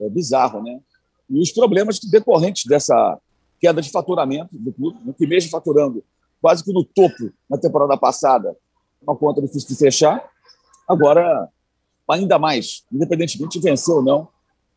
[0.00, 0.80] é, bizarro, né?
[1.28, 3.18] E os problemas decorrentes dessa
[3.60, 6.02] queda de faturamento do clube, né, que mesmo faturando
[6.40, 8.56] quase que no topo na temporada passada,
[9.02, 10.28] uma conta difícil de fechar,
[10.88, 11.48] agora
[12.08, 14.28] ainda mais, independentemente de vencer ou não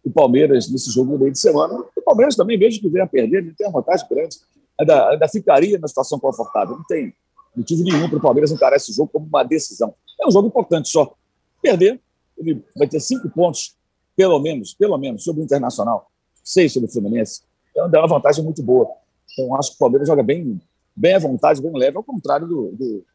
[0.03, 1.73] o Palmeiras nesse jogo no meio de semana.
[1.95, 4.37] O Palmeiras também, mesmo que venha a perder, não tem uma vantagem grande,
[4.79, 6.77] ainda, ainda ficaria na situação confortável.
[6.77, 7.13] Não tem
[7.55, 9.93] motivo nenhum para o Palmeiras encarar esse jogo como uma decisão.
[10.19, 11.13] É um jogo importante só.
[11.61, 11.99] Perder,
[12.37, 13.75] ele vai ter cinco pontos,
[14.15, 16.09] pelo menos, pelo menos, sobre o Internacional,
[16.43, 17.41] seis sobre o Fluminense.
[17.71, 18.89] Então, dá uma vantagem muito boa.
[19.33, 20.59] Então, acho que o Palmeiras joga bem,
[20.95, 23.05] bem à vontade, bem leve, ao contrário do, do,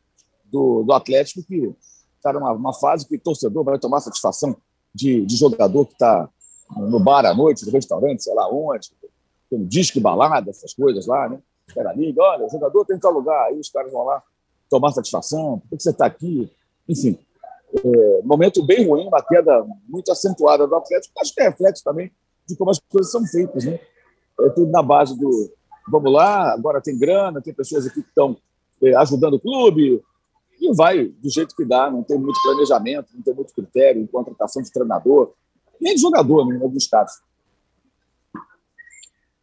[0.44, 1.72] do, do Atlético, que
[2.16, 4.56] está numa uma fase que o torcedor vai tomar satisfação
[4.94, 6.28] de, de jogador que está
[6.76, 8.90] no bar à noite, no restaurante, sei lá onde,
[9.52, 11.38] um disco balada, essas coisas lá, né?
[11.76, 14.22] Era liga, olha, o jogador tem que lugar, aí os caras vão lá
[14.68, 16.50] tomar satisfação, por que você está aqui?
[16.88, 17.18] Enfim,
[17.72, 22.10] é, momento bem ruim, uma queda muito acentuada do Atlético, acho que é reflexo também
[22.46, 23.78] de como as coisas são feitas, né?
[24.40, 25.50] É tudo na base do
[25.88, 28.36] vamos lá, agora tem grana, tem pessoas aqui que estão
[28.82, 30.02] é, ajudando o clube,
[30.60, 34.06] e vai do jeito que dá, não tem muito planejamento, não tem muito critério em
[34.06, 35.32] contratação de treinador,
[35.80, 37.22] nem de jogador, né, em alguns casos.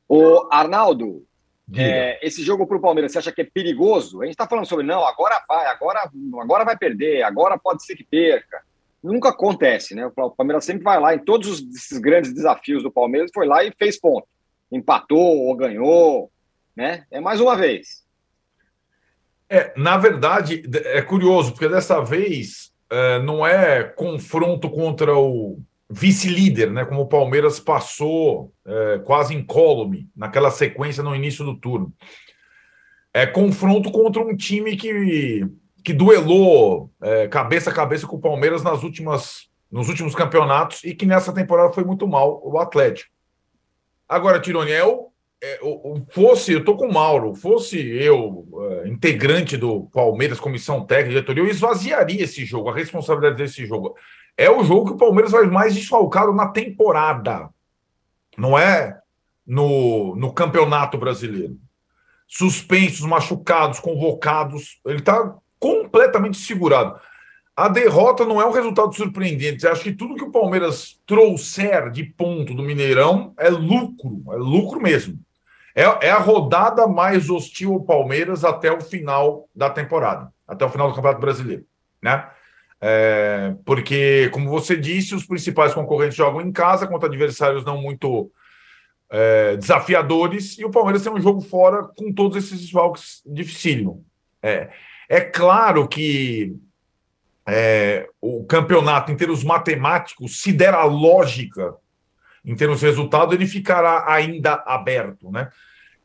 [0.08, 1.26] O Arnaldo,
[1.74, 4.22] é, esse jogo para o Palmeiras, você acha que é perigoso?
[4.22, 7.96] A gente está falando sobre não, agora vai, agora, agora vai perder, agora pode ser
[7.96, 8.62] que perca.
[9.02, 10.06] Nunca acontece, né?
[10.06, 13.72] O Palmeiras sempre vai lá em todos esses grandes desafios do Palmeiras, foi lá e
[13.72, 14.28] fez ponto.
[14.72, 16.32] Empatou ou ganhou,
[16.76, 17.06] né?
[17.10, 18.04] É mais uma vez.
[19.50, 25.60] É, na verdade, é curioso, porque dessa vez é, não é confronto contra o
[25.92, 26.86] vice-líder, né?
[26.86, 31.94] Como o Palmeiras passou é, quase incólume naquela sequência no início do turno.
[33.14, 35.46] É confronto contra um time que,
[35.84, 40.96] que duelou é, cabeça a cabeça com o Palmeiras nas últimas, nos últimos campeonatos e
[40.96, 43.12] que nessa temporada foi muito mal, o Atlético.
[44.08, 44.84] Agora, Tironi, é
[45.44, 45.60] é,
[46.12, 51.44] fosse, eu tô com o Mauro, fosse eu, uh, integrante do Palmeiras, comissão técnica, diretoria,
[51.44, 53.96] eu esvaziaria esse jogo, a responsabilidade desse jogo.
[54.38, 57.50] É o jogo que o Palmeiras vai mais desfalcado na temporada,
[58.38, 59.00] não é
[59.46, 61.58] no, no campeonato brasileiro.
[62.28, 67.00] Suspensos, machucados, convocados, ele está completamente segurado.
[67.56, 69.68] A derrota não é um resultado surpreendente.
[69.68, 74.82] Acho que tudo que o Palmeiras trouxer de ponto do Mineirão é lucro, é lucro
[74.82, 75.20] mesmo.
[75.76, 80.70] É, é a rodada mais hostil ao Palmeiras até o final da temporada, até o
[80.70, 81.66] final do Campeonato Brasileiro,
[82.02, 82.30] né?
[82.84, 88.32] É, porque, como você disse, os principais concorrentes jogam em casa contra adversários não muito
[89.08, 94.04] é, desafiadores e o Palmeiras tem um jogo fora com todos esses desfalques dificílimo.
[94.42, 94.70] É,
[95.08, 96.56] é claro que
[97.48, 101.76] é, o campeonato, em termos matemáticos, se der a lógica
[102.44, 105.50] em termos de resultado, ele ficará ainda aberto, né?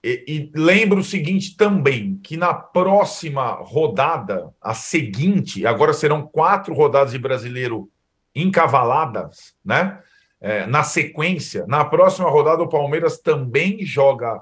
[0.07, 6.73] E, e lembro o seguinte também, que na próxima rodada, a seguinte, agora serão quatro
[6.73, 7.91] rodadas de brasileiro
[8.33, 10.01] encavaladas, né?
[10.41, 14.41] É, na sequência, na próxima rodada o Palmeiras também joga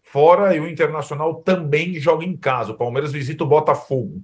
[0.00, 2.72] fora e o Internacional também joga em casa.
[2.72, 4.22] O Palmeiras visita o Botafogo.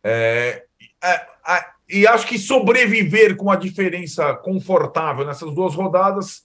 [0.00, 0.62] É,
[1.02, 6.42] é, é e acho que sobreviver com uma diferença confortável nessas duas rodadas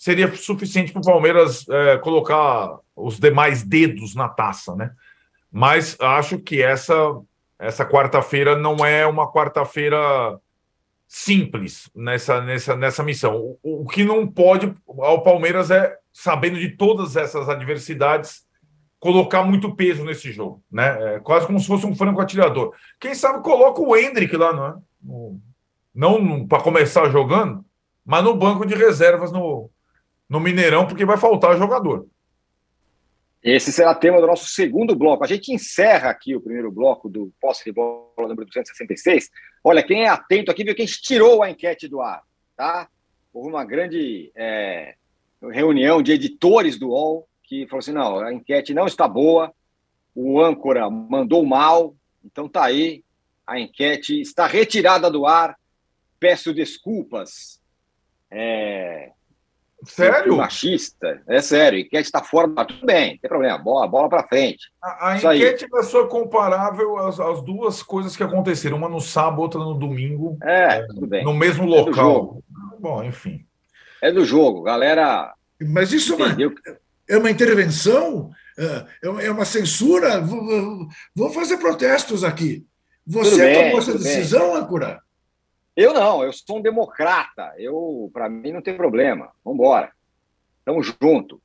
[0.00, 4.92] seria suficiente para o Palmeiras é, colocar os demais dedos na taça, né?
[5.52, 6.94] Mas acho que essa
[7.58, 10.40] essa quarta-feira não é uma quarta-feira
[11.06, 13.36] simples nessa, nessa, nessa missão.
[13.62, 18.46] O, o, que não pode ao Palmeiras é, sabendo de todas essas adversidades,
[18.98, 21.16] colocar muito peso nesse jogo, né?
[21.16, 22.72] É quase como se fosse um franco atirador.
[22.98, 24.74] Quem sabe coloca o Hendrick lá, não é?
[25.94, 27.62] Não para começar jogando,
[28.02, 29.68] mas no banco de reservas no,
[30.30, 32.06] no Mineirão, porque vai faltar jogador.
[33.42, 35.24] Esse será tema do nosso segundo bloco.
[35.24, 39.28] A gente encerra aqui o primeiro bloco do Posse de Bola número 266.
[39.64, 42.22] Olha, quem é atento aqui viu quem tirou a enquete do ar,
[42.56, 42.88] tá?
[43.32, 44.94] Houve uma grande é,
[45.42, 49.52] reunião de editores do UOL que falou assim: não, a enquete não está boa,
[50.14, 53.02] o âncora mandou mal, então tá aí,
[53.46, 55.58] a enquete está retirada do ar,
[56.20, 57.58] peço desculpas.
[58.30, 59.12] É,
[59.84, 60.36] Sério?
[60.36, 64.26] Machista, é sério, enquete está fora, mas tudo bem, não tem problema, bola, bola para
[64.26, 64.70] frente.
[64.82, 69.40] A, a enquete é só comparável às, às, duas coisas que aconteceram, uma no sábado,
[69.40, 70.36] outra no domingo.
[70.42, 71.24] É, tudo bem.
[71.24, 72.42] No mesmo local.
[72.76, 73.44] É Bom, enfim.
[74.02, 75.32] É do jogo, galera.
[75.60, 76.36] Mas isso é uma,
[77.08, 78.30] é uma intervenção?
[78.58, 80.20] É, é uma censura?
[81.14, 82.64] Vou fazer protestos aqui.
[83.06, 85.00] Você tomou essa decisão, bem.
[85.76, 87.54] Eu não, eu sou um democrata.
[87.56, 89.30] Eu, para mim, não tem problema.
[89.44, 89.92] Vamos embora.
[90.64, 91.40] Tamo junto.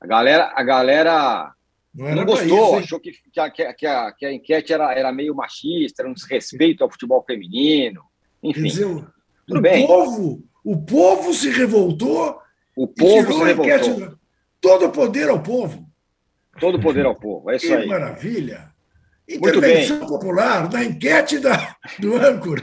[0.00, 1.52] A galera, a galera
[1.94, 5.12] não, não gostou, isso, achou que, que, a, que, a, que a enquete era, era
[5.12, 8.02] meio machista, era um desrespeito ao futebol feminino.
[8.42, 8.62] Enfim.
[8.62, 8.86] Dizer,
[9.46, 9.86] tudo o bem.
[9.86, 12.40] Povo, o povo se revoltou.
[12.74, 13.76] O povo se revoltou.
[13.76, 14.16] Enquete,
[14.60, 15.86] Todo o poder ao povo.
[16.58, 17.86] Todo poder ao povo, é isso que aí.
[17.88, 18.71] maravilha.
[19.28, 22.62] Intervenção popular na enquete da, do âncora.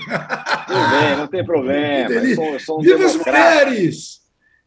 [0.68, 2.10] Tudo bem, não tem problema.
[2.14, 4.20] Eu sou, eu sou um Viva as mulheres!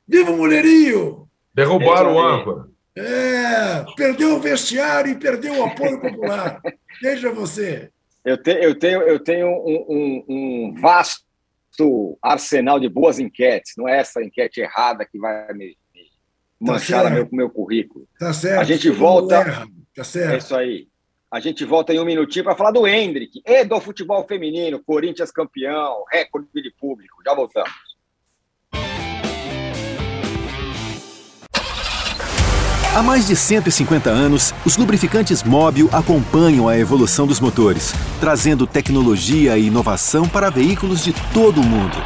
[0.08, 1.28] Viva o mulherio!
[1.54, 2.66] Derrubaram o âncora.
[2.96, 6.60] É, perdeu o vestiário e perdeu o apoio popular.
[7.00, 7.90] Veja você.
[8.24, 13.72] Eu, te, eu tenho, eu tenho um, um, um, vasto arsenal de boas enquetes.
[13.76, 15.76] Não é essa enquete errada que vai me
[16.60, 18.06] manchar tá meu, meu currículo.
[18.18, 18.60] Tá certo.
[18.60, 19.66] A gente volta.
[19.94, 20.34] Tá certo.
[20.34, 20.91] É isso aí.
[21.32, 25.30] A gente volta em um minutinho para falar do Hendrick e do futebol feminino, Corinthians
[25.30, 27.22] campeão, recorde de público.
[27.24, 27.72] Já voltamos.
[32.94, 39.56] Há mais de 150 anos, os lubrificantes Móbil acompanham a evolução dos motores, trazendo tecnologia
[39.56, 41.96] e inovação para veículos de todo o mundo.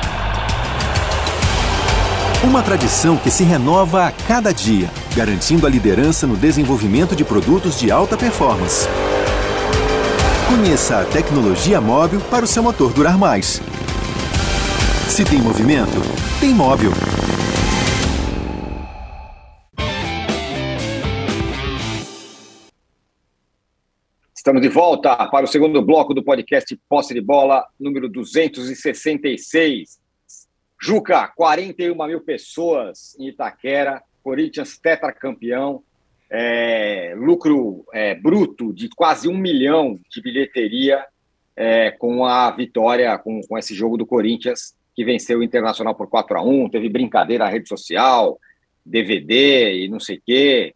[2.45, 7.77] Uma tradição que se renova a cada dia, garantindo a liderança no desenvolvimento de produtos
[7.77, 8.87] de alta performance.
[10.49, 13.61] Conheça a tecnologia móvel para o seu motor durar mais.
[15.09, 16.01] Se tem movimento,
[16.39, 16.93] tem móvel.
[24.33, 29.99] Estamos de volta para o segundo bloco do podcast Posse de Bola, número 266.
[30.81, 35.83] Juca, 41 mil pessoas em Itaquera, Corinthians tetracampeão,
[36.31, 41.05] é, lucro é, bruto de quase um milhão de bilheteria
[41.57, 46.09] é, com a vitória, com, com esse jogo do Corinthians, que venceu o Internacional por
[46.09, 48.39] 4 a 1 teve brincadeira na rede social,
[48.85, 50.75] DVD e não sei o quê.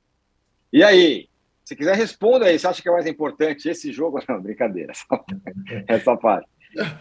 [0.72, 1.28] E aí,
[1.64, 2.58] se quiser, responda aí.
[2.58, 4.20] Você acha que é mais importante esse jogo?
[4.28, 4.92] Não, brincadeira.
[5.86, 6.48] Essa parte.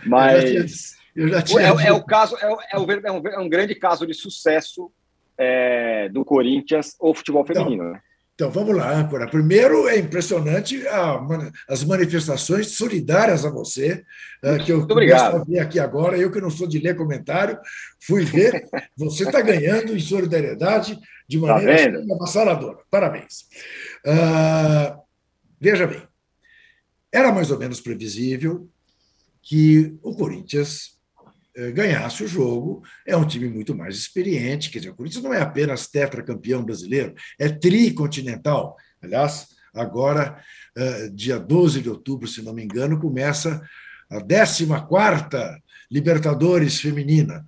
[0.06, 4.92] Mas é, é, o caso, é, é, é, um, é um grande caso de sucesso
[5.38, 7.84] é, do Corinthians ou futebol feminino.
[7.84, 8.02] Então, né?
[8.40, 9.28] Então vamos lá, âncora.
[9.28, 11.20] Primeiro, é impressionante a,
[11.68, 14.06] as manifestações solidárias a você,
[14.42, 16.18] uh, que eu começo a ver aqui agora.
[16.18, 17.60] Eu que não sou de ler comentário,
[18.00, 18.66] fui ver.
[18.96, 22.78] Você está ganhando em solidariedade de tá maneira tá avassaladora.
[22.90, 23.42] Parabéns.
[24.08, 24.98] Uh,
[25.60, 26.02] veja bem,
[27.12, 28.70] era mais ou menos previsível
[29.42, 30.99] que o Corinthians eh,
[31.74, 32.84] ganhasse o jogo.
[33.06, 34.70] É um time muito mais experiente.
[34.70, 38.76] Quer dizer, o Corinthians não é apenas tetracampeão brasileiro, é tricontinental.
[39.02, 40.42] Aliás, agora,
[40.76, 43.62] eh, dia 12 de outubro, se não me engano, começa
[44.10, 44.68] a 14
[45.92, 47.44] Libertadores Feminina.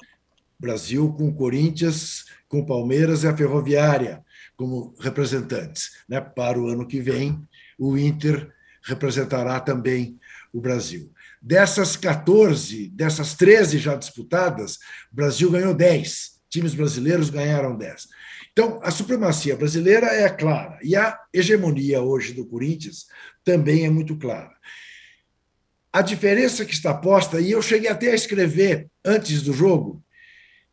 [0.59, 4.21] Brasil com o Corinthians com o Palmeiras e a Ferroviária
[4.57, 5.91] como representantes.
[6.07, 6.19] Né?
[6.19, 7.41] Para o ano que vem,
[7.79, 8.51] o Inter
[8.83, 10.19] representará também
[10.51, 11.09] o Brasil.
[11.41, 14.75] Dessas 14, dessas 13 já disputadas,
[15.11, 16.39] o Brasil ganhou 10.
[16.49, 18.07] Times brasileiros ganharam 10.
[18.51, 20.77] Então, a supremacia brasileira é clara.
[20.83, 23.05] E a hegemonia hoje do Corinthians
[23.43, 24.53] também é muito clara.
[25.91, 30.03] A diferença que está posta, e eu cheguei até a escrever antes do jogo,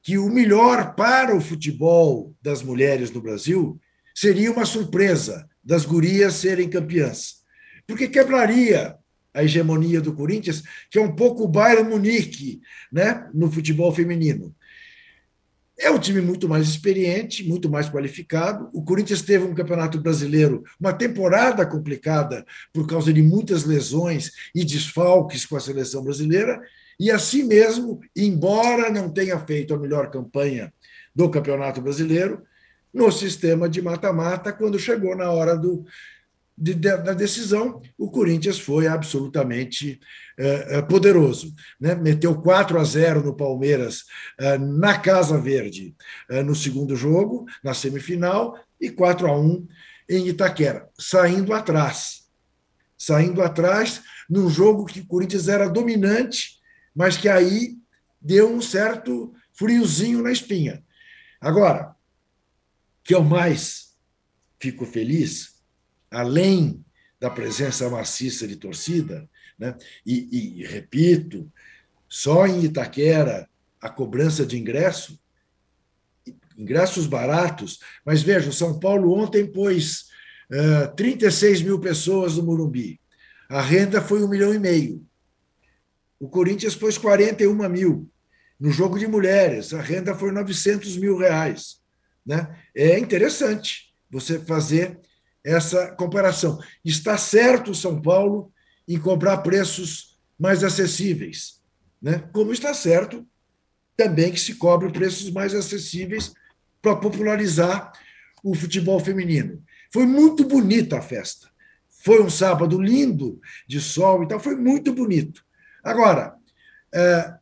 [0.03, 3.81] que o melhor para o futebol das mulheres no Brasil
[4.15, 7.39] seria uma surpresa das gurias serem campeãs.
[7.87, 8.98] Porque quebraria
[9.39, 12.61] a hegemonia do Corinthians, que é um pouco o Bayern Munique
[12.93, 14.53] né, no futebol feminino.
[15.79, 18.69] É um time muito mais experiente, muito mais qualificado.
[18.73, 24.65] O Corinthians teve um campeonato brasileiro, uma temporada complicada por causa de muitas lesões e
[24.65, 26.61] desfalques com a seleção brasileira.
[26.99, 30.73] E assim mesmo, embora não tenha feito a melhor campanha
[31.15, 32.43] do Campeonato Brasileiro,
[32.93, 35.85] no sistema de mata-mata, quando chegou na hora do,
[36.61, 40.01] de, de, da decisão, o Corinthians foi absolutamente
[40.39, 41.55] uh, poderoso.
[41.81, 41.95] Né?
[41.95, 44.01] Meteu 4 a 0 no Palmeiras
[44.41, 45.95] uh, na Casa Verde
[46.45, 49.67] no segundo jogo, na semifinal, e 4 a 1
[50.09, 52.29] em Itaquera, saindo atrás.
[52.97, 56.59] Saindo atrás num jogo que o Corinthians era dominante,
[56.95, 57.77] mas que aí
[58.21, 60.83] deu um certo friozinho na espinha.
[61.41, 61.95] Agora,
[63.05, 63.95] que eu mais
[64.61, 65.58] fico feliz
[66.11, 66.85] além
[67.21, 69.29] da presença maciça de torcida,
[69.59, 69.77] né?
[70.07, 71.51] e, e, repito,
[72.09, 73.49] só em Itaquera
[73.81, 75.19] a cobrança de ingresso,
[76.57, 80.07] ingressos baratos, mas veja, São Paulo ontem pôs
[80.51, 83.01] uh, 36 mil pessoas no Morumbi,
[83.49, 85.07] a renda foi um milhão e meio.
[86.21, 88.11] O Corinthians pôs 41 mil.
[88.59, 91.81] No jogo de mulheres, a renda foi 900 mil reais.
[92.27, 92.57] Né?
[92.75, 94.99] É interessante você fazer
[95.45, 96.59] essa comparação.
[96.85, 98.53] Está certo São Paulo
[98.87, 101.61] em cobrar preços mais acessíveis,
[102.01, 102.29] né?
[102.33, 103.27] como está certo
[103.97, 106.33] também que se cobre preços mais acessíveis
[106.81, 107.93] para popularizar
[108.45, 109.63] o futebol feminino.
[109.93, 111.49] Foi muito bonita a festa.
[112.05, 115.45] Foi um sábado lindo, de sol e tal, foi muito bonito.
[115.83, 116.37] Agora,
[116.95, 117.35] é,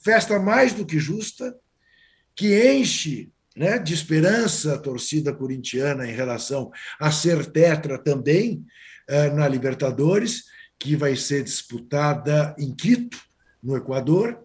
[0.00, 1.58] festa mais do que justa,
[2.34, 8.66] que enche né, de esperança a torcida corintiana em relação a ser tetra também
[9.06, 10.44] eh, na Libertadores,
[10.78, 13.18] que vai ser disputada em Quito,
[13.62, 14.42] no Equador.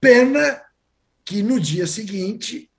[0.00, 0.62] Pena
[1.24, 2.70] que no dia seguinte,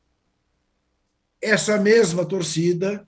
[1.41, 3.07] essa mesma torcida,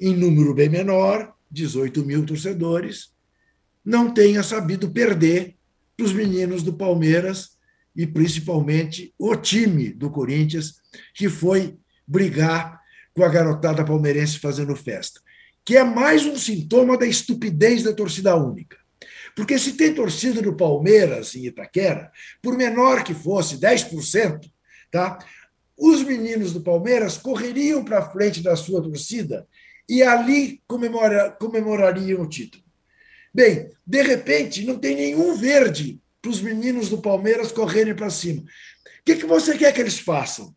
[0.00, 3.12] em número bem menor, 18 mil torcedores,
[3.84, 5.56] não tenha sabido perder
[5.96, 7.57] para os meninos do Palmeiras
[7.98, 10.74] e principalmente o time do Corinthians,
[11.12, 11.76] que foi
[12.06, 12.80] brigar
[13.12, 15.20] com a garotada palmeirense fazendo festa,
[15.64, 18.78] que é mais um sintoma da estupidez da torcida única.
[19.34, 24.48] Porque se tem torcida do Palmeiras em Itaquera, por menor que fosse, 10%,
[24.92, 25.18] tá?
[25.76, 29.44] os meninos do Palmeiras correriam para frente da sua torcida
[29.88, 32.62] e ali comemora, comemorariam o título.
[33.34, 38.42] Bem, de repente, não tem nenhum verde para os meninos do Palmeiras correrem para cima.
[38.42, 38.44] O
[39.04, 40.54] que, que você quer que eles façam?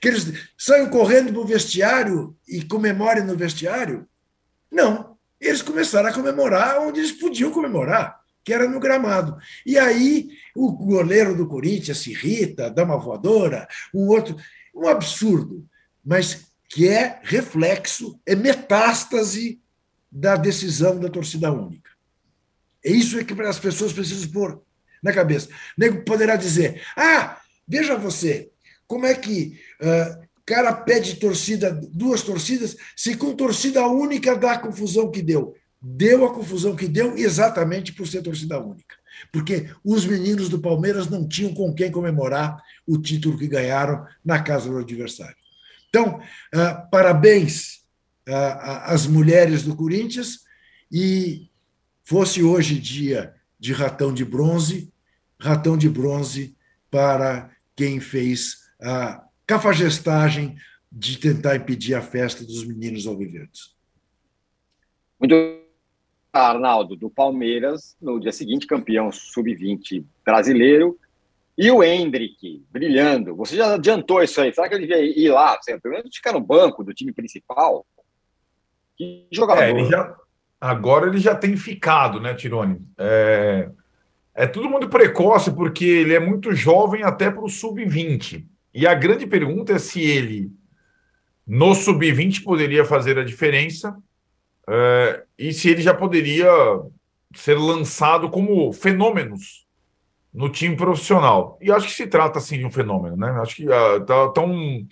[0.00, 4.06] Que eles saiam correndo para o vestiário e comemorem no vestiário?
[4.70, 5.18] Não.
[5.40, 9.36] Eles começaram a comemorar onde eles podiam comemorar, que era no gramado.
[9.66, 14.36] E aí o goleiro do Corinthians se irrita, dá uma voadora, um outro.
[14.72, 15.66] Um absurdo,
[16.04, 19.60] mas que é reflexo, é metástase
[20.12, 21.90] da decisão da torcida única.
[22.84, 24.62] É isso é que as pessoas precisam pôr
[25.02, 25.48] na cabeça.
[25.48, 28.50] O nego poderá dizer: ah, veja você,
[28.86, 34.58] como é que uh, cara pede torcida, duas torcidas, se com torcida única dá a
[34.58, 35.54] confusão que deu.
[35.80, 38.96] Deu a confusão que deu exatamente por ser torcida única.
[39.30, 44.42] Porque os meninos do Palmeiras não tinham com quem comemorar o título que ganharam na
[44.42, 45.36] casa do adversário.
[45.88, 47.84] Então, uh, parabéns
[48.28, 50.40] uh, às mulheres do Corinthians
[50.90, 51.48] e
[52.02, 54.90] fosse hoje dia de ratão de bronze,
[55.38, 56.56] ratão de bronze
[56.90, 60.56] para quem fez a cafagestagem
[60.90, 63.76] de tentar impedir a festa dos meninos alviverdes.
[65.18, 65.34] Muito
[66.32, 70.98] Arnaldo, do Palmeiras, no dia seguinte, campeão sub-20 brasileiro,
[71.58, 73.36] e o Hendrick brilhando.
[73.36, 74.52] Você já adiantou isso aí?
[74.52, 75.58] Será que ele devia ir lá?
[75.82, 77.84] Pelo menos ficar no banco do time principal?
[78.96, 79.62] Que jogador.
[79.62, 80.16] É, ele já,
[80.60, 82.80] Agora ele já tem ficado, né, Tirone?
[82.98, 83.70] É,
[84.34, 88.46] é tudo muito precoce, porque ele é muito jovem até para o sub-20.
[88.74, 90.52] E a grande pergunta é se ele,
[91.46, 93.96] no sub-20, poderia fazer a diferença
[94.68, 96.48] é, e se ele já poderia
[97.34, 99.66] ser lançado como fenômenos
[100.32, 101.58] no time profissional.
[101.60, 103.30] E acho que se trata, assim, de um fenômeno, né?
[103.40, 104.86] Acho que uh, tão,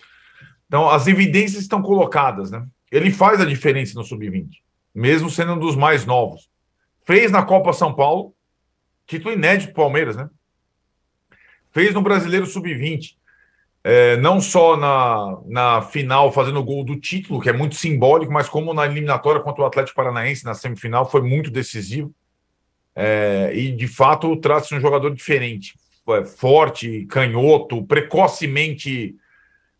[0.66, 2.66] então, as evidências estão colocadas, né?
[2.90, 4.48] Ele faz a diferença no sub-20,
[4.94, 6.48] mesmo sendo um dos mais novos.
[7.04, 8.34] Fez na Copa São Paulo,
[9.06, 10.28] título inédito do Palmeiras, né?
[11.70, 13.16] Fez no Brasileiro Sub-20.
[13.84, 18.32] É, não só na, na final fazendo o gol do título, que é muito simbólico,
[18.32, 22.12] mas como na eliminatória contra o Atlético Paranaense na semifinal foi muito decisivo.
[22.94, 25.74] É, e de fato trata-se um jogador diferente,
[26.08, 29.14] é, forte, canhoto, precocemente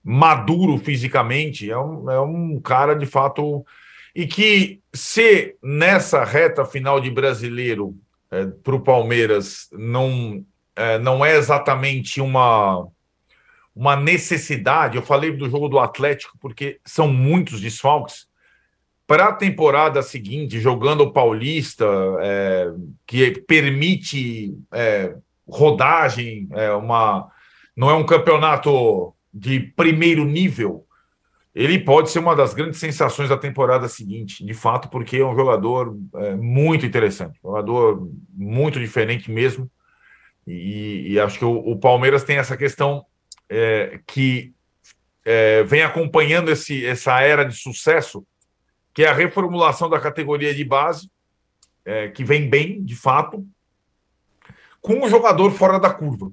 [0.04, 1.70] maduro fisicamente.
[1.70, 3.66] É um, é um cara de fato.
[4.18, 7.96] E que, se nessa reta final de brasileiro
[8.32, 10.44] é, para o Palmeiras não
[10.74, 12.84] é, não é exatamente uma,
[13.72, 14.96] uma necessidade.
[14.96, 18.26] Eu falei do jogo do Atlético porque são muitos desfalques.
[19.06, 21.86] Para a temporada seguinte, jogando o Paulista,
[22.20, 22.72] é,
[23.06, 25.14] que permite é,
[25.48, 27.30] rodagem, é uma,
[27.76, 30.87] não é um campeonato de primeiro nível,
[31.58, 35.34] ele pode ser uma das grandes sensações da temporada seguinte, de fato, porque é um
[35.34, 39.68] jogador é, muito interessante, um jogador muito diferente mesmo.
[40.46, 43.04] E, e acho que o, o, Palmeiras tem essa questão
[43.48, 44.54] é, que
[45.24, 48.24] é, vem acompanhando esse, essa era de sucesso,
[48.94, 51.10] que é a reformulação da categoria de base,
[51.84, 53.44] é, que vem bem, de fato,
[54.80, 56.30] com um jogador fora da curva.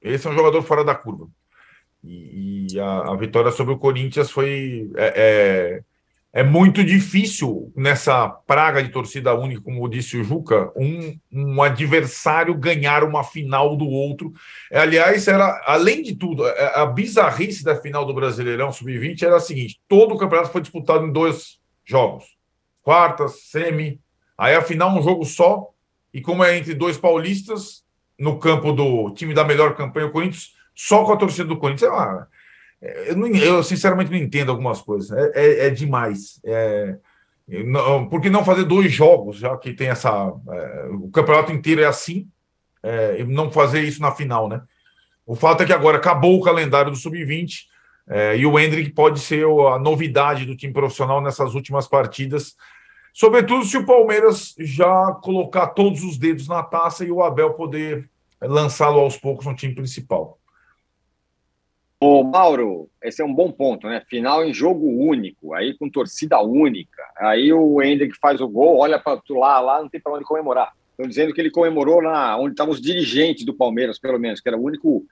[0.00, 1.28] Esse é um jogador fora da curva.
[2.04, 4.90] E, a, a, vitória sobre o Corinthians foi.
[4.96, 5.82] É, é
[6.34, 12.54] é muito difícil nessa praga de torcida única, como disse o Juca, um, um adversário
[12.54, 14.32] ganhar uma final do outro.
[14.72, 19.40] Aliás, era além de tudo, é, a bizarrice da final do Brasileirão Sub-20 era a
[19.40, 22.24] seguinte: todo o campeonato foi disputado em dois jogos,
[22.82, 24.00] quartas, semi,
[24.38, 25.68] aí a final um jogo só,
[26.14, 27.84] e como é entre dois paulistas
[28.18, 31.92] no campo do time da melhor campanha, o Corinthians, só com a torcida do Corinthians.
[32.82, 35.16] É eu, não, eu, sinceramente não entendo algumas coisas.
[35.16, 36.40] É, é, é demais.
[36.44, 36.96] É,
[37.64, 40.10] não, por que não fazer dois jogos, já que tem essa.
[40.50, 42.28] É, o campeonato inteiro é assim,
[42.82, 44.60] é, e não fazer isso na final, né?
[45.24, 47.66] O fato é que agora acabou o calendário do Sub-20
[48.08, 52.56] é, e o Hendrick pode ser a novidade do time profissional nessas últimas partidas.
[53.14, 58.10] Sobretudo se o Palmeiras já colocar todos os dedos na taça e o Abel poder
[58.40, 60.40] lançá-lo aos poucos no time principal.
[62.04, 64.02] Ô, Mauro, esse é um bom ponto, né?
[64.08, 67.00] Final em jogo único, aí com torcida única.
[67.16, 70.72] Aí o Hendrick faz o gol, olha para lá, lá não tem para onde comemorar.
[70.90, 74.48] Estão dizendo que ele comemorou na onde estavam os dirigentes do Palmeiras, pelo menos, que
[74.48, 75.06] era a único,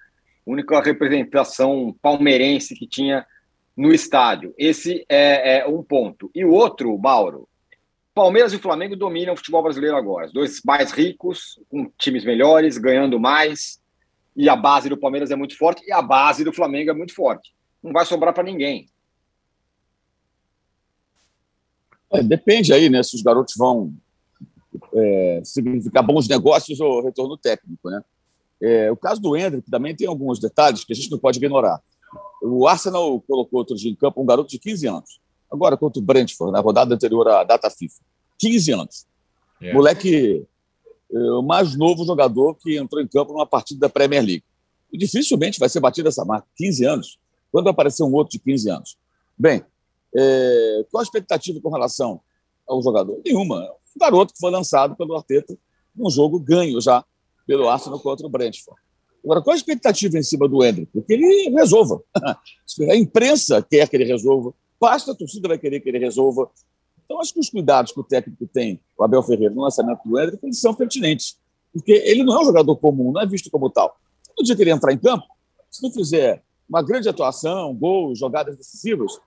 [0.44, 3.24] única representação palmeirense que tinha
[3.76, 4.52] no estádio.
[4.58, 6.28] Esse é, é um ponto.
[6.34, 7.48] E o outro, Mauro,
[8.12, 10.26] Palmeiras e Flamengo dominam o futebol brasileiro agora.
[10.26, 13.80] Os dois mais ricos, com times melhores, ganhando mais
[14.36, 17.14] e a base do Palmeiras é muito forte e a base do Flamengo é muito
[17.14, 17.52] forte.
[17.82, 18.88] Não vai sobrar para ninguém.
[22.12, 23.02] É, depende aí, né?
[23.02, 23.94] Se os garotos vão
[24.94, 28.02] é, significar bons negócios ou retorno técnico, né?
[28.62, 31.80] É, o caso do Hendrick também tem alguns detalhes que a gente não pode ignorar.
[32.42, 35.20] O Arsenal colocou outro dia em campo um garoto de 15 anos.
[35.50, 38.00] Agora contra o Brentford, na rodada anterior à data FIFA.
[38.38, 39.06] 15 anos.
[39.60, 39.72] Yeah.
[39.72, 39.74] É.
[39.74, 40.46] Moleque
[41.12, 44.44] o mais novo jogador que entrou em campo numa partida da Premier League.
[44.92, 47.18] E dificilmente vai ser batido essa marca, 15 anos.
[47.50, 48.96] Quando aparecer um outro de 15 anos?
[49.36, 49.64] Bem,
[50.14, 52.20] é, qual a expectativa com relação
[52.68, 53.20] ao jogador?
[53.24, 53.72] Nenhuma.
[53.96, 55.56] Um garoto que foi lançado pelo Arteta
[55.94, 57.04] num jogo ganho já
[57.46, 58.80] pelo Arsenal contra o Brentford.
[59.24, 60.90] Agora, qual a expectativa em cima do Hendrick?
[61.02, 62.00] Que ele resolva.
[62.88, 66.48] A imprensa quer que ele resolva, basta a torcida vai querer que ele resolva,
[67.10, 70.16] então, acho que os cuidados que o técnico tem, o Abel Ferreira, no lançamento do
[70.16, 71.36] Hendrick, eles são pertinentes.
[71.72, 73.96] Porque ele não é um jogador comum, não é visto como tal.
[74.38, 75.26] No dia que ele entrar em campo,
[75.68, 79.18] se não fizer uma grande atuação, gols, jogadas decisivas,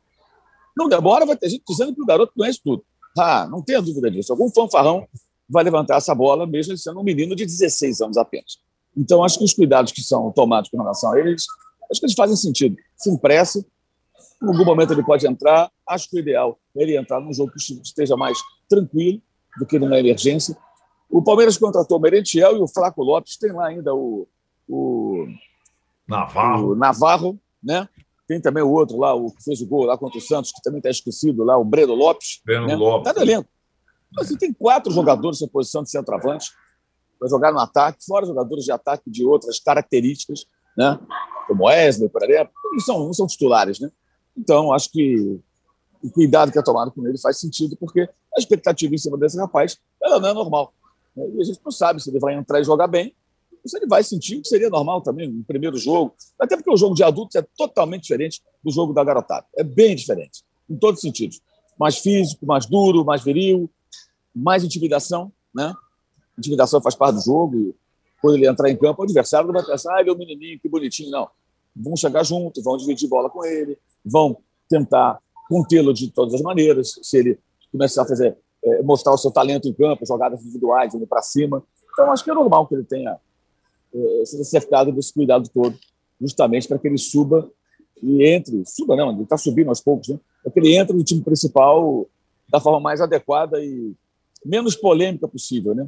[0.77, 2.85] não demora, vai ter gente dizendo que o garoto conhece tudo.
[3.19, 4.31] Ah, não tenha dúvida disso.
[4.31, 5.05] Algum fanfarrão
[5.49, 8.59] vai levantar essa bola, mesmo sendo um menino de 16 anos apenas.
[8.95, 11.43] Então, acho que os cuidados que são tomados com relação a eles,
[11.91, 12.77] acho que eles fazem sentido.
[12.95, 13.61] Se impressa,
[14.41, 15.71] em algum momento ele pode entrar.
[15.87, 18.37] Acho que o ideal é ele entrar num jogo que esteja mais
[18.69, 19.21] tranquilo
[19.57, 20.57] do que numa emergência.
[21.09, 23.37] O Palmeiras contratou o Merentiel e o Flaco Lopes.
[23.37, 24.27] Tem lá ainda o,
[24.67, 25.27] o
[26.07, 26.71] Navarro.
[26.71, 27.87] O Navarro, né?
[28.27, 30.61] Tem também o outro lá, o que fez o gol lá contra o Santos, que
[30.61, 32.41] também está esquecido lá, o Breno Lopes.
[32.45, 32.75] Breno né?
[32.75, 33.07] Lopes.
[33.07, 33.49] Está no elenco.
[34.11, 36.51] Então, assim, tem quatro jogadores em posição de centroavante
[37.19, 40.45] para jogar no ataque, fora jogadores de ataque de outras características.
[40.75, 40.99] Né?
[41.47, 43.89] como Wesley, por exemplo, não são, não são titulares, né?
[44.37, 45.39] Então, acho que
[46.03, 49.37] o cuidado que é tomado com ele faz sentido, porque a expectativa em cima desse
[49.37, 50.73] rapaz ela não é normal.
[51.15, 51.25] Né?
[51.35, 53.15] E a gente não sabe se ele vai entrar e jogar bem,
[53.63, 56.13] ou se ele vai sentir o que seria normal também no primeiro jogo.
[56.37, 59.45] Até porque o jogo de adultos é totalmente diferente do jogo da garotada.
[59.55, 61.41] É bem diferente, em todos os sentidos.
[61.79, 63.69] Mais físico, mais duro, mais viril,
[64.35, 65.73] mais intimidação, né?
[66.37, 67.55] Intimidação faz parte do jogo.
[67.55, 67.75] E
[68.21, 70.59] quando ele entrar em campo, o adversário não vai pensar, ah, ele é um menininho,
[70.59, 71.11] que bonitinho.
[71.11, 71.29] Não.
[71.75, 74.37] Vão chegar juntos, vão dividir bola com ele, vão
[74.69, 76.99] tentar contê-lo de todas as maneiras.
[77.01, 77.39] Se ele
[77.71, 81.63] começar a fazer, é, mostrar o seu talento em campo, jogadas individuais, indo para cima.
[81.91, 83.17] Então, acho que é normal que ele tenha
[83.93, 85.77] é, sido cercado desse cuidado todo,
[86.19, 87.49] justamente para que ele suba
[88.01, 90.19] e entre, suba não, ele está subindo aos poucos, né?
[90.41, 92.05] para que ele entre no time principal
[92.49, 93.93] da forma mais adequada e
[94.45, 95.87] menos polêmica possível, né?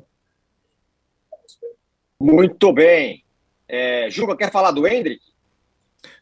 [2.19, 3.23] Muito bem.
[3.67, 4.07] É,
[4.37, 5.21] quer falar do Hendrick?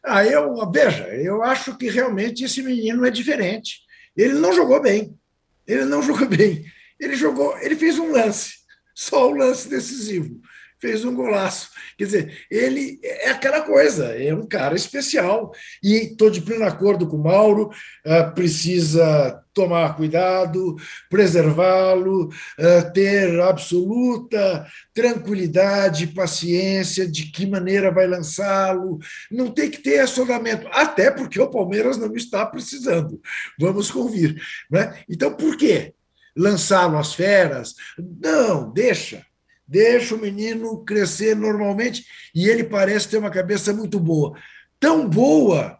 [0.02, 3.80] Ah, eu, veja, eu acho que realmente esse menino é diferente.
[4.16, 5.18] Ele não jogou bem.
[5.66, 6.64] Ele não jogou bem.
[6.98, 8.54] Ele jogou, ele fez um lance,
[8.94, 10.40] só o lance decisivo.
[10.84, 11.70] Fez um golaço.
[11.96, 15.50] Quer dizer, ele é aquela coisa, é um cara especial.
[15.82, 17.70] E estou de pleno acordo com o Mauro,
[18.04, 20.76] uh, precisa tomar cuidado,
[21.08, 28.98] preservá-lo, uh, ter absoluta tranquilidade, paciência de que maneira vai lançá-lo.
[29.30, 33.18] Não tem que ter assodamento, até porque o Palmeiras não está precisando.
[33.58, 34.38] Vamos convir.
[34.70, 35.02] Né?
[35.08, 35.94] Então, por quê?
[36.36, 37.72] Lançá-lo às feras?
[38.20, 39.24] Não, deixa
[39.66, 42.04] Deixa o menino crescer normalmente
[42.34, 44.38] e ele parece ter uma cabeça muito boa.
[44.78, 45.78] Tão boa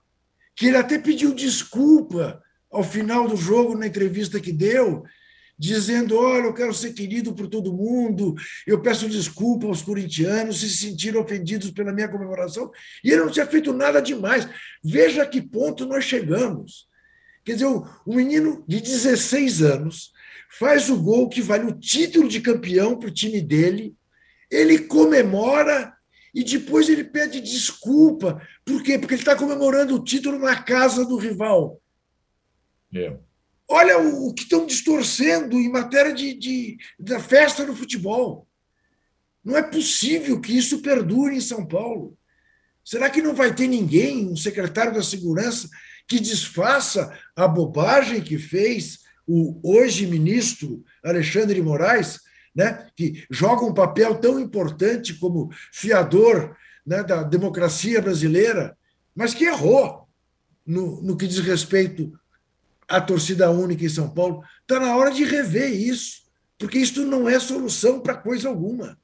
[0.57, 5.05] que ele até pediu desculpa ao final do jogo, na entrevista que deu,
[5.59, 8.35] dizendo: Olha, eu quero ser querido por todo mundo,
[8.67, 12.71] eu peço desculpa aos corintianos se sentiram ofendidos pela minha comemoração.
[13.03, 14.49] E ele não tinha feito nada demais.
[14.83, 16.89] Veja a que ponto nós chegamos.
[17.45, 20.14] Quer dizer, um menino de 16 anos
[20.59, 23.97] faz o gol que vale o título de campeão para o time dele,
[24.51, 25.93] ele comemora
[26.35, 28.41] e depois ele pede desculpa.
[28.65, 28.99] Por quê?
[28.99, 31.81] Porque ele está comemorando o título na casa do rival.
[32.95, 33.17] É.
[33.69, 38.47] Olha o, o, que estão distorcendo em matéria de, de, da festa no futebol.
[39.45, 42.17] Não é possível que isso perdure em São Paulo.
[42.85, 45.69] Será que não vai ter ninguém, um secretário da Segurança,
[46.07, 52.21] que desfaça a bobagem que fez o hoje ministro Alexandre de Moraes,
[52.55, 56.57] né, que joga um papel tão importante como fiador
[56.87, 58.77] né, da democracia brasileira,
[59.15, 60.09] mas que errou
[60.65, 62.13] no, no que diz respeito
[62.89, 64.43] à torcida única em São Paulo.
[64.63, 66.23] Está na hora de rever isso,
[66.59, 68.99] porque isso não é solução para coisa alguma.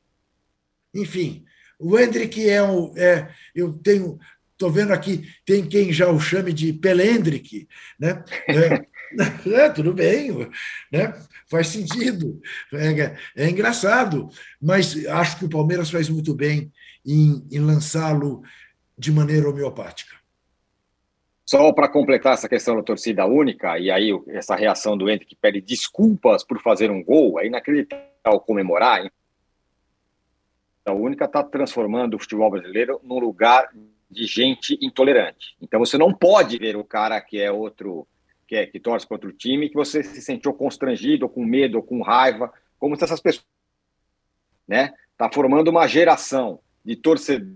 [0.95, 1.45] Enfim,
[1.79, 4.19] o Hendrick é, um, é eu tenho
[4.61, 7.67] Estou vendo aqui, tem quem já o chame de Pelendrick,
[7.99, 8.23] né?
[8.47, 8.87] É,
[9.53, 10.31] É, tudo bem,
[10.93, 11.13] né?
[11.51, 12.41] faz sentido,
[12.73, 14.29] é, é, engraçado,
[14.63, 16.73] mas acho que o Palmeiras faz muito bem
[17.05, 18.43] em, em lançá-lo
[18.97, 20.15] de maneira homeopática.
[21.45, 25.35] Só para completar essa questão da torcida única, e aí essa reação do Ente que
[25.35, 29.11] pede desculpas por fazer um gol, é inacreditável comemorar.
[30.85, 33.69] A única está transformando o futebol brasileiro num lugar
[34.09, 35.57] de gente intolerante.
[35.61, 38.07] Então você não pode ver o cara que é outro
[38.51, 41.77] que, é, que torce contra o time, que você se sentiu constrangido, ou com medo,
[41.77, 43.47] ou com raiva, como se essas pessoas.
[44.67, 44.93] Né?
[45.17, 47.55] Tá formando uma geração de torcedores,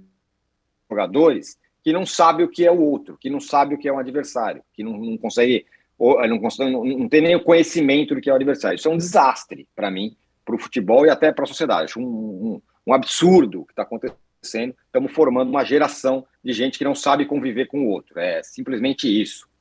[0.89, 3.93] jogadores, que não sabe o que é o outro, que não sabe o que é
[3.93, 5.67] um adversário, que não, não consegue,
[5.99, 8.77] ou, não, consegue não, não, tem nem o conhecimento do que é o adversário.
[8.77, 11.87] Isso é um desastre para mim, para o futebol e até para a sociedade.
[11.87, 14.77] Acho um, um, um absurdo o que está acontecendo.
[14.87, 18.17] Estamos formando uma geração de gente que não sabe conviver com o outro.
[18.17, 19.53] É simplesmente isso.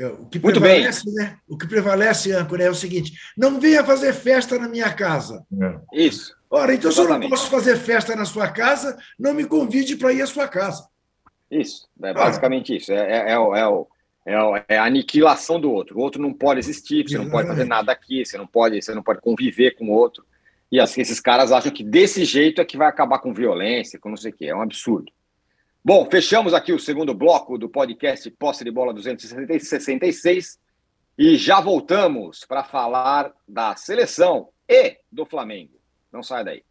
[0.00, 1.14] É, o que Muito prevalece, bem.
[1.14, 1.36] Né?
[1.46, 5.44] O que prevalece, âncora, é o seguinte: não venha fazer festa na minha casa.
[5.60, 6.06] É.
[6.06, 6.34] Isso.
[6.50, 7.18] Ora, então Exatamente.
[7.18, 10.26] se eu não posso fazer festa na sua casa, não me convide para ir à
[10.26, 10.88] sua casa.
[11.50, 12.76] Isso, é basicamente ah.
[12.76, 12.92] isso.
[12.92, 13.54] É, é, é, o,
[14.24, 15.98] é, é, a aniquilação do outro.
[15.98, 18.94] O outro não pode existir, você não pode fazer nada aqui, você não pode, você
[18.94, 20.24] não pode conviver com o outro.
[20.72, 24.08] E assim, esses caras acham que desse jeito é que vai acabar com violência, com
[24.08, 24.46] não sei o quê.
[24.46, 25.12] É um absurdo.
[25.82, 30.58] Bom, fechamos aqui o segundo bloco do podcast Posse de Bola 266
[31.16, 35.72] e já voltamos para falar da seleção e do Flamengo.
[36.12, 36.62] Não sai daí.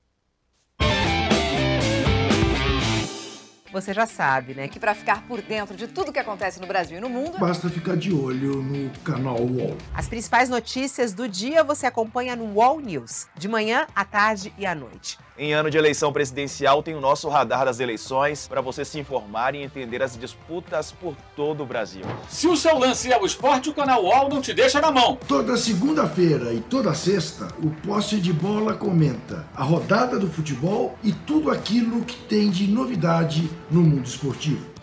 [3.72, 7.00] Você já sabe, né, que para ficar por dentro de tudo que acontece no Brasil
[7.00, 9.76] e no mundo, basta ficar de olho no canal UOL.
[9.94, 14.68] As principais notícias do dia você acompanha no UOL News, de manhã, à tarde e
[14.68, 15.18] à noite.
[15.42, 19.56] Em ano de eleição presidencial, tem o nosso radar das eleições para você se informar
[19.56, 22.02] e entender as disputas por todo o Brasil.
[22.28, 25.18] Se o seu lance é o esporte, o canal UOL não te deixa na mão.
[25.30, 31.14] Toda segunda-feira e toda sexta, o Posse de Bola comenta a rodada do futebol e
[31.14, 34.79] tudo aquilo que tem de novidade no mundo esportivo.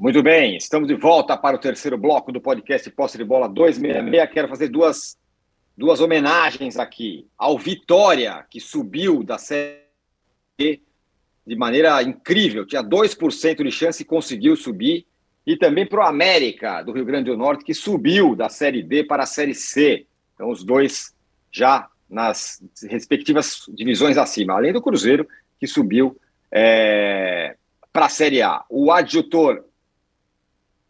[0.00, 4.30] Muito bem, estamos de volta para o terceiro bloco do podcast Posse de Bola 266.
[4.32, 5.18] Quero fazer duas,
[5.76, 9.80] duas homenagens aqui ao Vitória, que subiu da Série
[10.56, 10.80] B
[11.44, 15.04] de maneira incrível, tinha 2% de chance e conseguiu subir,
[15.44, 19.02] e também para o América, do Rio Grande do Norte, que subiu da Série D
[19.02, 20.06] para a Série C.
[20.32, 21.12] Então, os dois
[21.50, 25.26] já nas respectivas divisões acima, além do Cruzeiro,
[25.58, 26.16] que subiu
[26.52, 27.56] é,
[27.92, 28.62] para a Série A.
[28.70, 29.64] O adjutor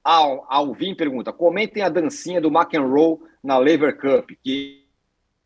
[0.09, 4.87] Al, Alvin pergunta: comentem a dancinha do McEnroe na Lever Cup, que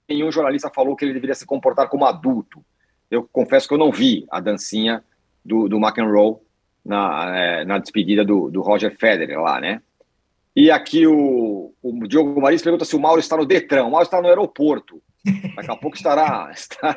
[0.08, 2.64] nenhum jornalista falou que ele deveria se comportar como adulto.
[3.10, 5.02] Eu confesso que eu não vi a dancinha
[5.44, 6.36] do, do McEnroe
[6.84, 9.82] na, é, na despedida do, do Roger Federer lá, né?
[10.54, 13.84] E aqui o, o Diogo Maris pergunta se o Mauro está no Detran.
[13.84, 15.02] O Mauro está no aeroporto.
[15.56, 16.48] Daqui a pouco estará.
[16.54, 16.96] Estará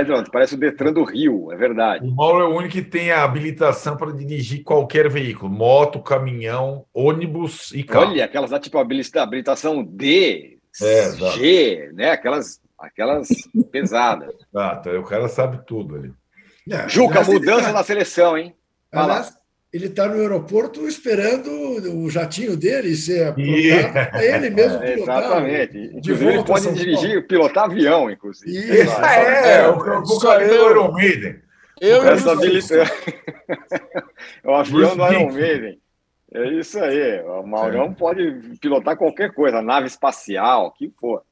[0.00, 0.30] entrando.
[0.30, 2.06] Parece o Detran do Rio, é verdade.
[2.06, 6.84] O Mauro é o único que tem a habilitação para dirigir qualquer veículo: moto, caminhão,
[6.92, 8.10] ônibus e carro.
[8.10, 11.38] Olha, aquelas lá, tipo habilita- habilitação D, É, exato.
[11.38, 12.10] G, né?
[12.10, 13.28] Aquelas, aquelas
[13.72, 14.34] pesadas.
[14.52, 16.12] Tá, o cara sabe tudo ali.
[16.70, 18.54] É, Juca, mudança tá- na seleção, hein?
[18.92, 19.04] Lá.
[19.04, 19.34] Aliás,
[19.74, 21.50] ele está no aeroporto esperando
[21.98, 25.18] o jatinho dele ser pra ele mesmo É, pilotar.
[25.24, 25.72] exatamente.
[25.72, 28.52] De Inclusive, ele volta a pode dirigir, pilotar avião, inclusive.
[28.82, 28.94] Isso.
[29.00, 30.70] Ah, é, o, o, o Só cara do eu.
[30.70, 31.36] Iron Maiden.
[31.80, 32.74] Eu e Essa o habilita-
[34.44, 35.32] é o avião Bruce do Iron.
[35.32, 35.78] Maiden.
[36.32, 37.20] É isso aí.
[37.22, 41.22] O Maurão pode pilotar qualquer coisa, nave espacial, o que for.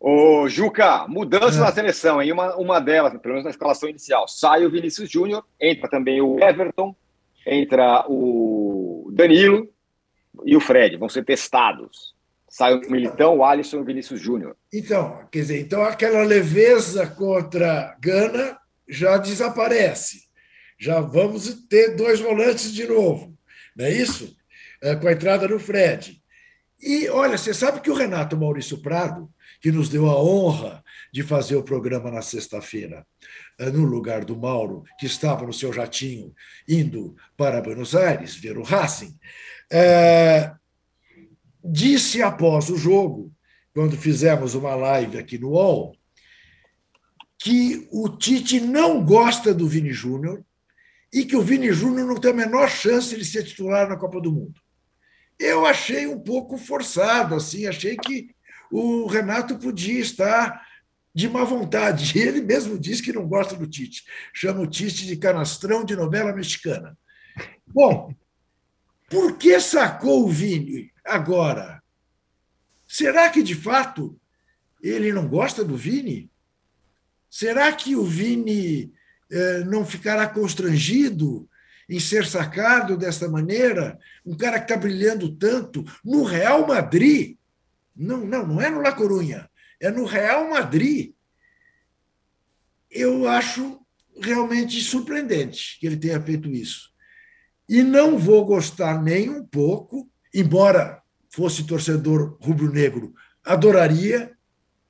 [0.00, 1.60] Ô, Juca, mudança É.
[1.60, 2.32] na seleção, hein?
[2.32, 4.26] Uma, uma delas, pelo menos na escalação inicial.
[4.26, 6.94] Sai o Vinícius Júnior, entra também o Everton,
[7.46, 9.68] entra o Danilo
[10.44, 10.96] e o Fred.
[10.96, 12.14] Vão ser testados.
[12.48, 14.56] Sai o Militão, o Alisson e o Vinícius Júnior.
[14.72, 20.24] Então, quer dizer, então aquela leveza contra Gana já desaparece.
[20.78, 23.38] Já vamos ter dois volantes de novo,
[23.74, 24.36] não é isso?
[24.82, 26.20] É, com a entrada do Fred.
[26.80, 30.82] E olha, você sabe que o Renato Maurício Prado, que nos deu a honra
[31.12, 33.06] de fazer o programa na sexta-feira,
[33.58, 36.34] no lugar do Mauro, que estava no seu jatinho
[36.68, 39.16] indo para Buenos Aires ver o Racing,
[39.70, 40.52] eh,
[41.64, 43.32] disse após o jogo,
[43.74, 45.96] quando fizemos uma live aqui no UOL,
[47.38, 50.44] que o Tite não gosta do Vini Júnior
[51.12, 54.20] e que o Vini Júnior não tem a menor chance de ser titular na Copa
[54.20, 54.60] do Mundo.
[55.38, 58.28] Eu achei um pouco forçado, assim, achei que
[58.70, 60.64] o Renato podia estar
[61.14, 62.18] de má vontade.
[62.18, 64.04] Ele mesmo diz que não gosta do Tite.
[64.32, 66.96] Chama o Tite de canastrão de novela mexicana.
[67.66, 68.14] Bom,
[69.08, 71.82] por que sacou o Vini agora?
[72.86, 74.18] Será que, de fato,
[74.82, 76.30] ele não gosta do Vini?
[77.30, 78.92] Será que o Vini
[79.30, 81.48] eh, não ficará constrangido
[81.88, 83.98] em ser sacado desta maneira?
[84.24, 87.36] Um cara que está brilhando tanto no Real Madrid.
[87.96, 89.48] Não, não, não é no La Corunha,
[89.82, 91.12] é no Real Madrid.
[92.90, 93.84] Eu acho
[94.20, 96.92] realmente surpreendente que ele tenha feito isso.
[97.68, 104.36] E não vou gostar nem um pouco, embora fosse torcedor rubro-negro, adoraria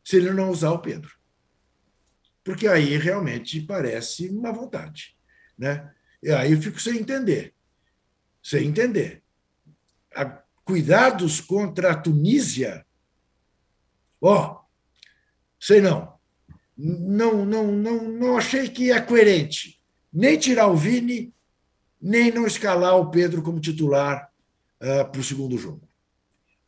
[0.04, 1.10] se ele não usar o Pedro.
[2.44, 5.16] Porque aí realmente parece uma vontade.
[5.56, 5.90] Né?
[6.22, 7.54] E aí eu fico sem entender.
[8.42, 9.22] Sem entender.
[10.14, 12.86] A- Cuidados contra a Tunísia.
[14.20, 14.61] Ó,
[15.62, 16.12] sei não.
[16.76, 19.80] Não, não, não, não achei que é coerente.
[20.12, 21.32] Nem tirar o Vini,
[22.00, 24.28] nem não escalar o Pedro como titular
[24.78, 25.88] para o segundo jogo.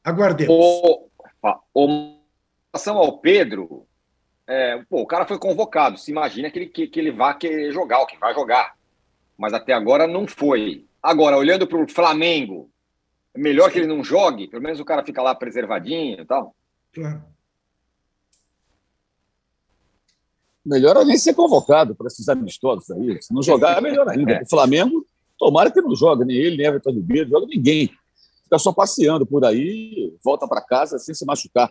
[0.04, 0.54] Aguardemos.
[0.54, 1.08] O,
[1.74, 2.20] o, em
[2.72, 3.84] relação ao Pedro,
[4.46, 5.98] é, pô, o cara foi convocado.
[5.98, 8.76] Se imagina que ele, que, que ele vai querer jogar, o que vai jogar.
[9.36, 10.86] Mas até agora não foi.
[11.02, 12.70] Agora, olhando para o Flamengo,
[13.34, 16.54] é melhor que ele não jogue, pelo menos o cara fica lá preservadinho e tal.
[16.92, 17.33] Claro.
[20.64, 23.20] Melhor é nem ser convocado para esses amistosos aí.
[23.20, 24.40] Se não jogar, é melhor ainda.
[24.42, 25.06] O Flamengo,
[25.38, 27.90] tomara que não jogue, nem ele, nem Everton Ribeiro, joga ninguém.
[28.44, 31.70] Fica só passeando por aí, volta para casa sem se machucar.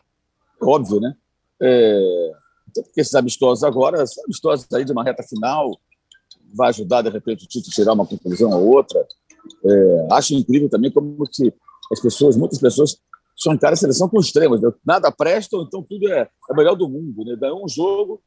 [0.62, 1.16] É óbvio, né?
[1.60, 2.32] É...
[2.74, 5.80] Porque esses amistosos agora, são amistosos aí de uma reta final,
[6.54, 9.06] vai ajudar, de repente, o Tite a tirar uma conclusão ou outra.
[9.66, 10.08] É...
[10.12, 11.52] Acho incrível também como que
[11.92, 12.98] as pessoas, muitas pessoas,
[13.36, 14.62] são caras de seleção com extremos.
[14.62, 14.72] Né?
[14.86, 17.24] Nada presta, então tudo é, é melhor do mundo.
[17.26, 17.36] Né?
[17.36, 18.22] Ganhou um jogo,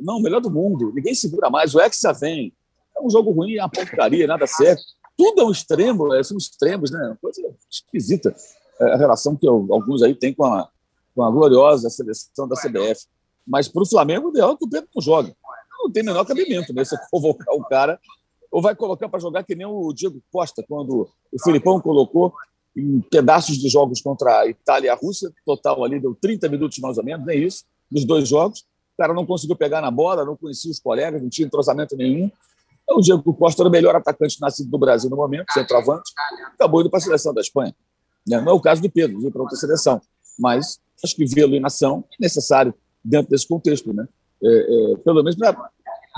[0.00, 0.92] não, melhor do mundo.
[0.94, 1.74] Ninguém segura mais.
[1.74, 2.52] O Hexa vem.
[2.96, 4.82] É um jogo ruim, é uma porcaria, nada certo.
[5.16, 7.16] Tudo é um extremo, é, são extremos, né?
[7.20, 8.34] Coisa esquisita.
[8.80, 10.68] É a relação que alguns aí têm com a,
[11.14, 13.06] com a gloriosa seleção da CBF.
[13.46, 15.34] Mas para o Flamengo, o ideal é que o Pedro não jogue.
[15.78, 16.84] Não tem menor cabimento, né?
[16.84, 17.98] Você convocar o cara,
[18.50, 22.34] ou vai colocar para jogar que nem o Diego Costa, quando o Filipão colocou
[22.76, 26.78] em pedaços de jogos contra a Itália e a Rússia, total ali deu 30 minutos
[26.78, 28.64] mais ou menos, nem isso, nos dois jogos
[29.00, 32.30] cara não conseguiu pegar na bola, não conhecia os colegas, não tinha entrosamento nenhum.
[32.82, 36.12] Então, o Diego Costa era o melhor atacante nascido do Brasil no momento, centroavante,
[36.54, 37.74] acabou indo para a seleção da Espanha.
[38.26, 38.38] Né?
[38.42, 40.02] Não é o caso do Pedro, veio para outra seleção,
[40.38, 44.06] mas acho que vê-lo em ação é necessário dentro desse contexto, né?
[44.42, 45.52] É, é, pelo menos para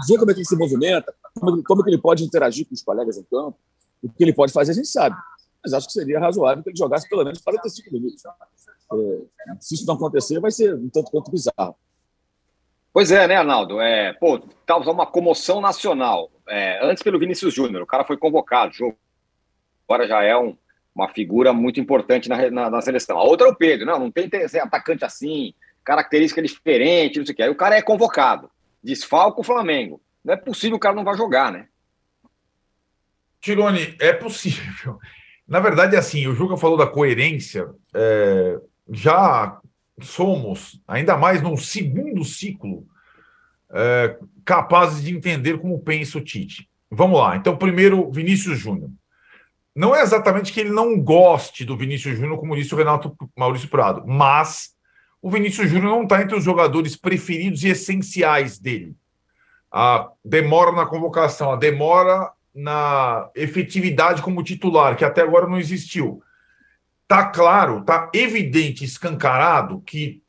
[0.09, 2.75] ver como é que ele se movimenta, como, como é que ele pode interagir com
[2.75, 3.57] os colegas em campo,
[4.03, 5.15] o que ele pode fazer, a gente sabe.
[5.63, 8.23] Mas acho que seria razoável que ele jogasse pelo menos 45 minutos.
[8.25, 11.77] É, se isso não acontecer, vai ser um tanto quanto bizarro.
[12.93, 13.81] Pois é, né, Arnaldo?
[13.81, 16.31] É, pô, causou uma comoção nacional.
[16.47, 18.97] É, antes pelo Vinícius Júnior, o cara foi convocado, jogo.
[19.89, 20.57] Agora já é um,
[20.95, 23.19] uma figura muito importante na, na, na, seleção.
[23.19, 24.31] A outra é o Pedro, não, não tem
[24.61, 27.43] atacante assim, característica diferente, não sei o que.
[27.43, 28.51] Aí o cara é convocado,
[28.83, 30.01] desfalca o Flamengo.
[30.23, 31.69] Não é possível o cara não vai jogar, né?
[33.41, 34.99] Tirone, é possível.
[35.49, 37.69] Na verdade, é assim, o Juca falou da coerência.
[37.95, 38.59] É,
[38.91, 39.61] já
[40.01, 42.87] somos, ainda mais no segundo ciclo,
[43.71, 46.69] é, capazes de entender como pensa o Tite.
[46.91, 47.37] Vamos lá.
[47.37, 48.91] Então, primeiro, Vinícius Júnior.
[49.75, 53.69] Não é exatamente que ele não goste do Vinícius Júnior, como disse o Renato Maurício
[53.69, 54.73] Prado, mas
[55.23, 58.95] o Vinícius Júnior não está entre os jogadores preferidos e essenciais dele.
[59.73, 66.23] A demora na convocação, a demora na efetividade como titular, que até agora não existiu.
[67.13, 70.23] Tá claro, tá evidente, escancarado que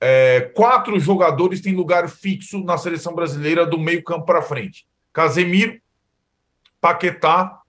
[0.00, 5.78] é, quatro jogadores têm lugar fixo na seleção brasileira do meio campo para frente: Casemiro,
[6.80, 7.60] Paquetá,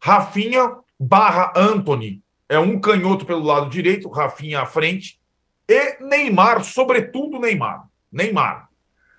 [0.00, 2.22] Rafinha barra Anthony.
[2.48, 5.20] É um canhoto pelo lado direito, Rafinha à frente.
[5.68, 7.88] E Neymar, sobretudo Neymar.
[8.12, 8.68] Neymar.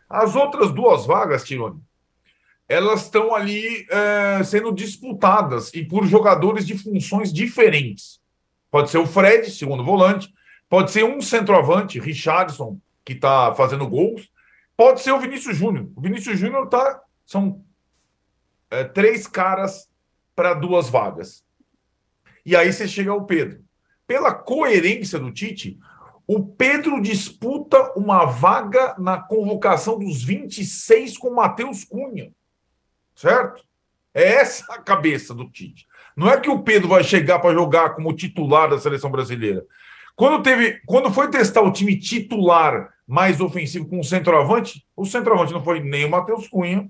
[0.09, 1.81] As outras duas vagas, Tironi,
[2.69, 8.23] elas estão ali é, sendo disputadas e por jogadores de funções diferentes.
[8.70, 10.34] Pode ser o Fred, segundo volante.
[10.70, 14.30] Pode ser um centroavante, Richardson, que está fazendo gols.
[14.76, 15.89] Pode ser o Vinícius Júnior.
[15.95, 17.01] O Vinícius Júnior tá.
[17.26, 17.63] São
[18.70, 19.89] é, três caras
[20.36, 21.45] para duas vagas.
[22.45, 23.63] E aí você chega ao Pedro.
[24.05, 25.80] Pela coerência do Tite,
[26.28, 32.32] o Pedro disputa uma vaga na convocação dos 26 com o Matheus Cunha.
[33.16, 33.63] Certo?
[34.13, 35.88] É essa a cabeça do Tite.
[36.16, 39.66] Não é que o Pedro vai chegar para jogar como titular da seleção brasileira.
[40.16, 45.51] Quando teve, quando foi testar o time titular mais ofensivo com o centroavante, o centroavante
[45.51, 46.89] não foi nem o Matheus Cunha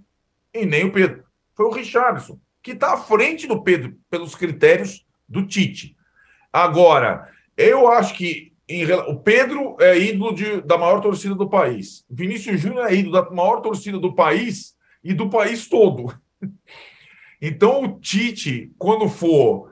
[0.53, 1.23] e nem o Pedro.
[1.55, 5.95] Foi o Richardson, que está à frente do Pedro pelos critérios do Tite.
[6.53, 12.05] Agora, eu acho que em, o Pedro é ídolo de, da maior torcida do país.
[12.09, 16.13] Vinícius Júnior é ídolo da maior torcida do país e do país todo.
[17.41, 19.71] Então, o Tite, quando for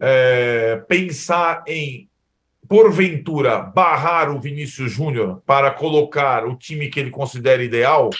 [0.00, 2.08] é, pensar em,
[2.68, 8.10] porventura, barrar o Vinícius Júnior para colocar o time que ele considera ideal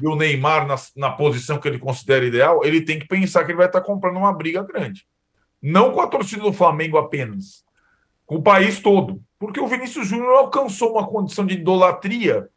[0.00, 3.50] e o Neymar na, na posição que ele considera ideal, ele tem que pensar que
[3.50, 5.06] ele vai estar comprando uma briga grande.
[5.62, 7.62] Não com a torcida do Flamengo apenas,
[8.24, 9.22] com o país todo.
[9.38, 12.48] Porque o Vinícius Júnior alcançou uma condição de idolatria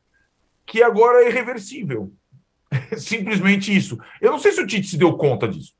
[0.65, 2.13] que agora é irreversível.
[2.97, 3.97] Simplesmente isso.
[4.21, 5.73] Eu não sei se o Tite se deu conta disso.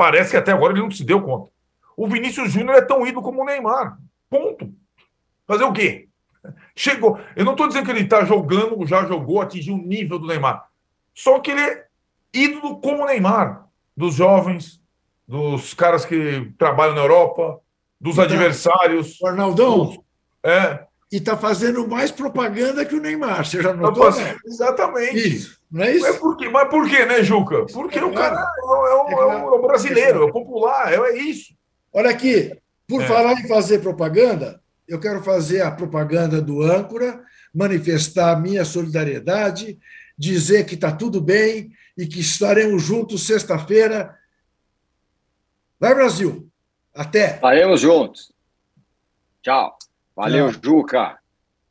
[0.00, 1.50] Parece que até agora ele não se deu conta.
[1.94, 3.98] O Vinícius Júnior é tão ídolo como o Neymar.
[4.30, 4.72] Ponto.
[5.46, 6.08] Fazer o quê?
[6.74, 7.20] Chegou.
[7.36, 10.66] Eu não estou dizendo que ele está jogando, já jogou, atingiu o nível do Neymar.
[11.12, 11.84] Só que ele é
[12.32, 13.66] ídolo como o Neymar.
[13.94, 14.80] Dos jovens,
[15.28, 17.60] dos caras que trabalham na Europa,
[18.00, 19.20] dos então, adversários.
[19.20, 19.84] O Arnaldão.
[19.84, 19.98] Dos,
[20.42, 20.86] é.
[21.12, 23.44] E está fazendo mais propaganda que o Neymar.
[23.44, 24.04] Você já notou?
[24.04, 25.28] Tá fazendo, exatamente.
[25.28, 25.60] Isso.
[25.70, 26.02] Não é isso?
[26.02, 27.66] Mas por quê, mas por quê né, Juca?
[27.66, 30.96] Porque é o cara é o, é o, é o brasileiro, é o popular, é,
[30.96, 31.54] é isso.
[31.92, 32.52] Olha aqui,
[32.88, 33.06] por é.
[33.06, 37.22] falar em fazer propaganda, eu quero fazer a propaganda do âncora,
[37.54, 39.78] manifestar a minha solidariedade,
[40.18, 44.16] dizer que está tudo bem e que estaremos juntos sexta-feira.
[45.78, 46.50] Vai, Brasil!
[46.92, 47.36] Até!
[47.36, 48.32] Estaremos juntos.
[49.42, 49.78] Tchau.
[50.20, 50.60] Valeu, Tchau.
[50.62, 51.18] Juca.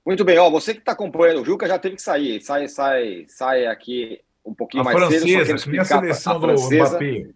[0.03, 2.41] Muito bem, ó, você que está acompanhando, o Juca já teve que sair.
[2.41, 5.45] Sai, sai, sai aqui um pouquinho a mais francesa, cedo.
[5.45, 6.97] Só explicar a seleção a francesa.
[6.97, 7.35] do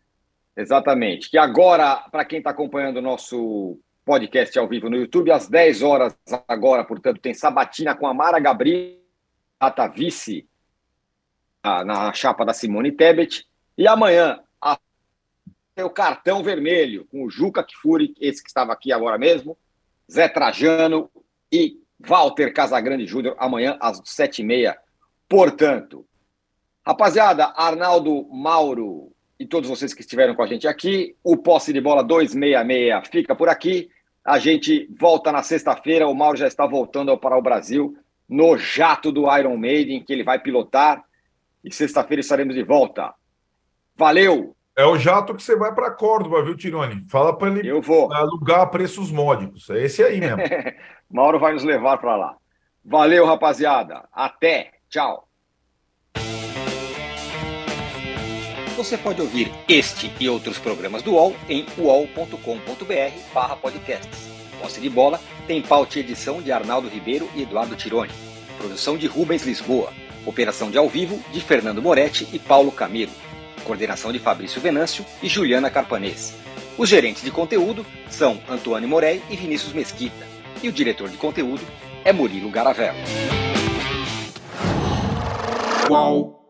[0.57, 1.29] Exatamente.
[1.29, 5.83] Que agora, para quem está acompanhando o nosso podcast ao vivo no YouTube, às 10
[5.83, 6.15] horas
[6.47, 8.97] agora, portanto, tem Sabatina com a Mara Gabriel,
[9.59, 10.47] a vice
[11.63, 13.45] na chapa da Simone Tebet.
[13.77, 14.79] E amanhã, a,
[15.77, 19.55] o cartão vermelho com o Juca Kfouri, esse que estava aqui agora mesmo,
[20.11, 21.09] Zé Trajano
[21.51, 24.77] e Walter Casagrande Júnior, amanhã às sete e meia.
[25.27, 26.05] Portanto,
[26.85, 31.81] rapaziada, Arnaldo Mauro e todos vocês que estiveram com a gente aqui, o Posse de
[31.81, 33.89] Bola 266 fica por aqui.
[34.23, 36.07] A gente volta na sexta-feira.
[36.07, 37.97] O Mauro já está voltando para o Brasil
[38.29, 41.03] no jato do Iron Maiden, que ele vai pilotar.
[41.63, 43.13] E sexta-feira estaremos de volta.
[43.95, 44.55] Valeu!
[44.75, 47.05] É o jato que você vai para Córdoba, viu, Tirone?
[47.07, 48.11] Fala para ele Eu vou.
[48.11, 49.69] alugar a preços módicos.
[49.69, 50.37] É esse aí mesmo.
[51.11, 52.35] Mauro vai nos levar para lá.
[52.83, 54.03] Valeu, rapaziada.
[54.11, 54.71] Até.
[54.89, 55.27] Tchau.
[58.75, 64.33] Você pode ouvir este e outros programas do UOL em uol.com.br podcasts.
[64.59, 68.11] Posse de bola tem pauta e edição de Arnaldo Ribeiro e Eduardo Tironi.
[68.57, 69.93] Produção de Rubens Lisboa.
[70.25, 73.11] Operação de ao vivo de Fernando Moretti e Paulo Camilo.
[73.63, 76.35] Coordenação de Fabrício Venâncio e Juliana Carpanês.
[76.77, 80.25] Os gerentes de conteúdo são Antônio Morei e Vinícius Mesquita.
[80.61, 81.61] E o diretor de conteúdo
[82.03, 82.97] é Murilo Garavello.
[85.87, 86.42] Qual?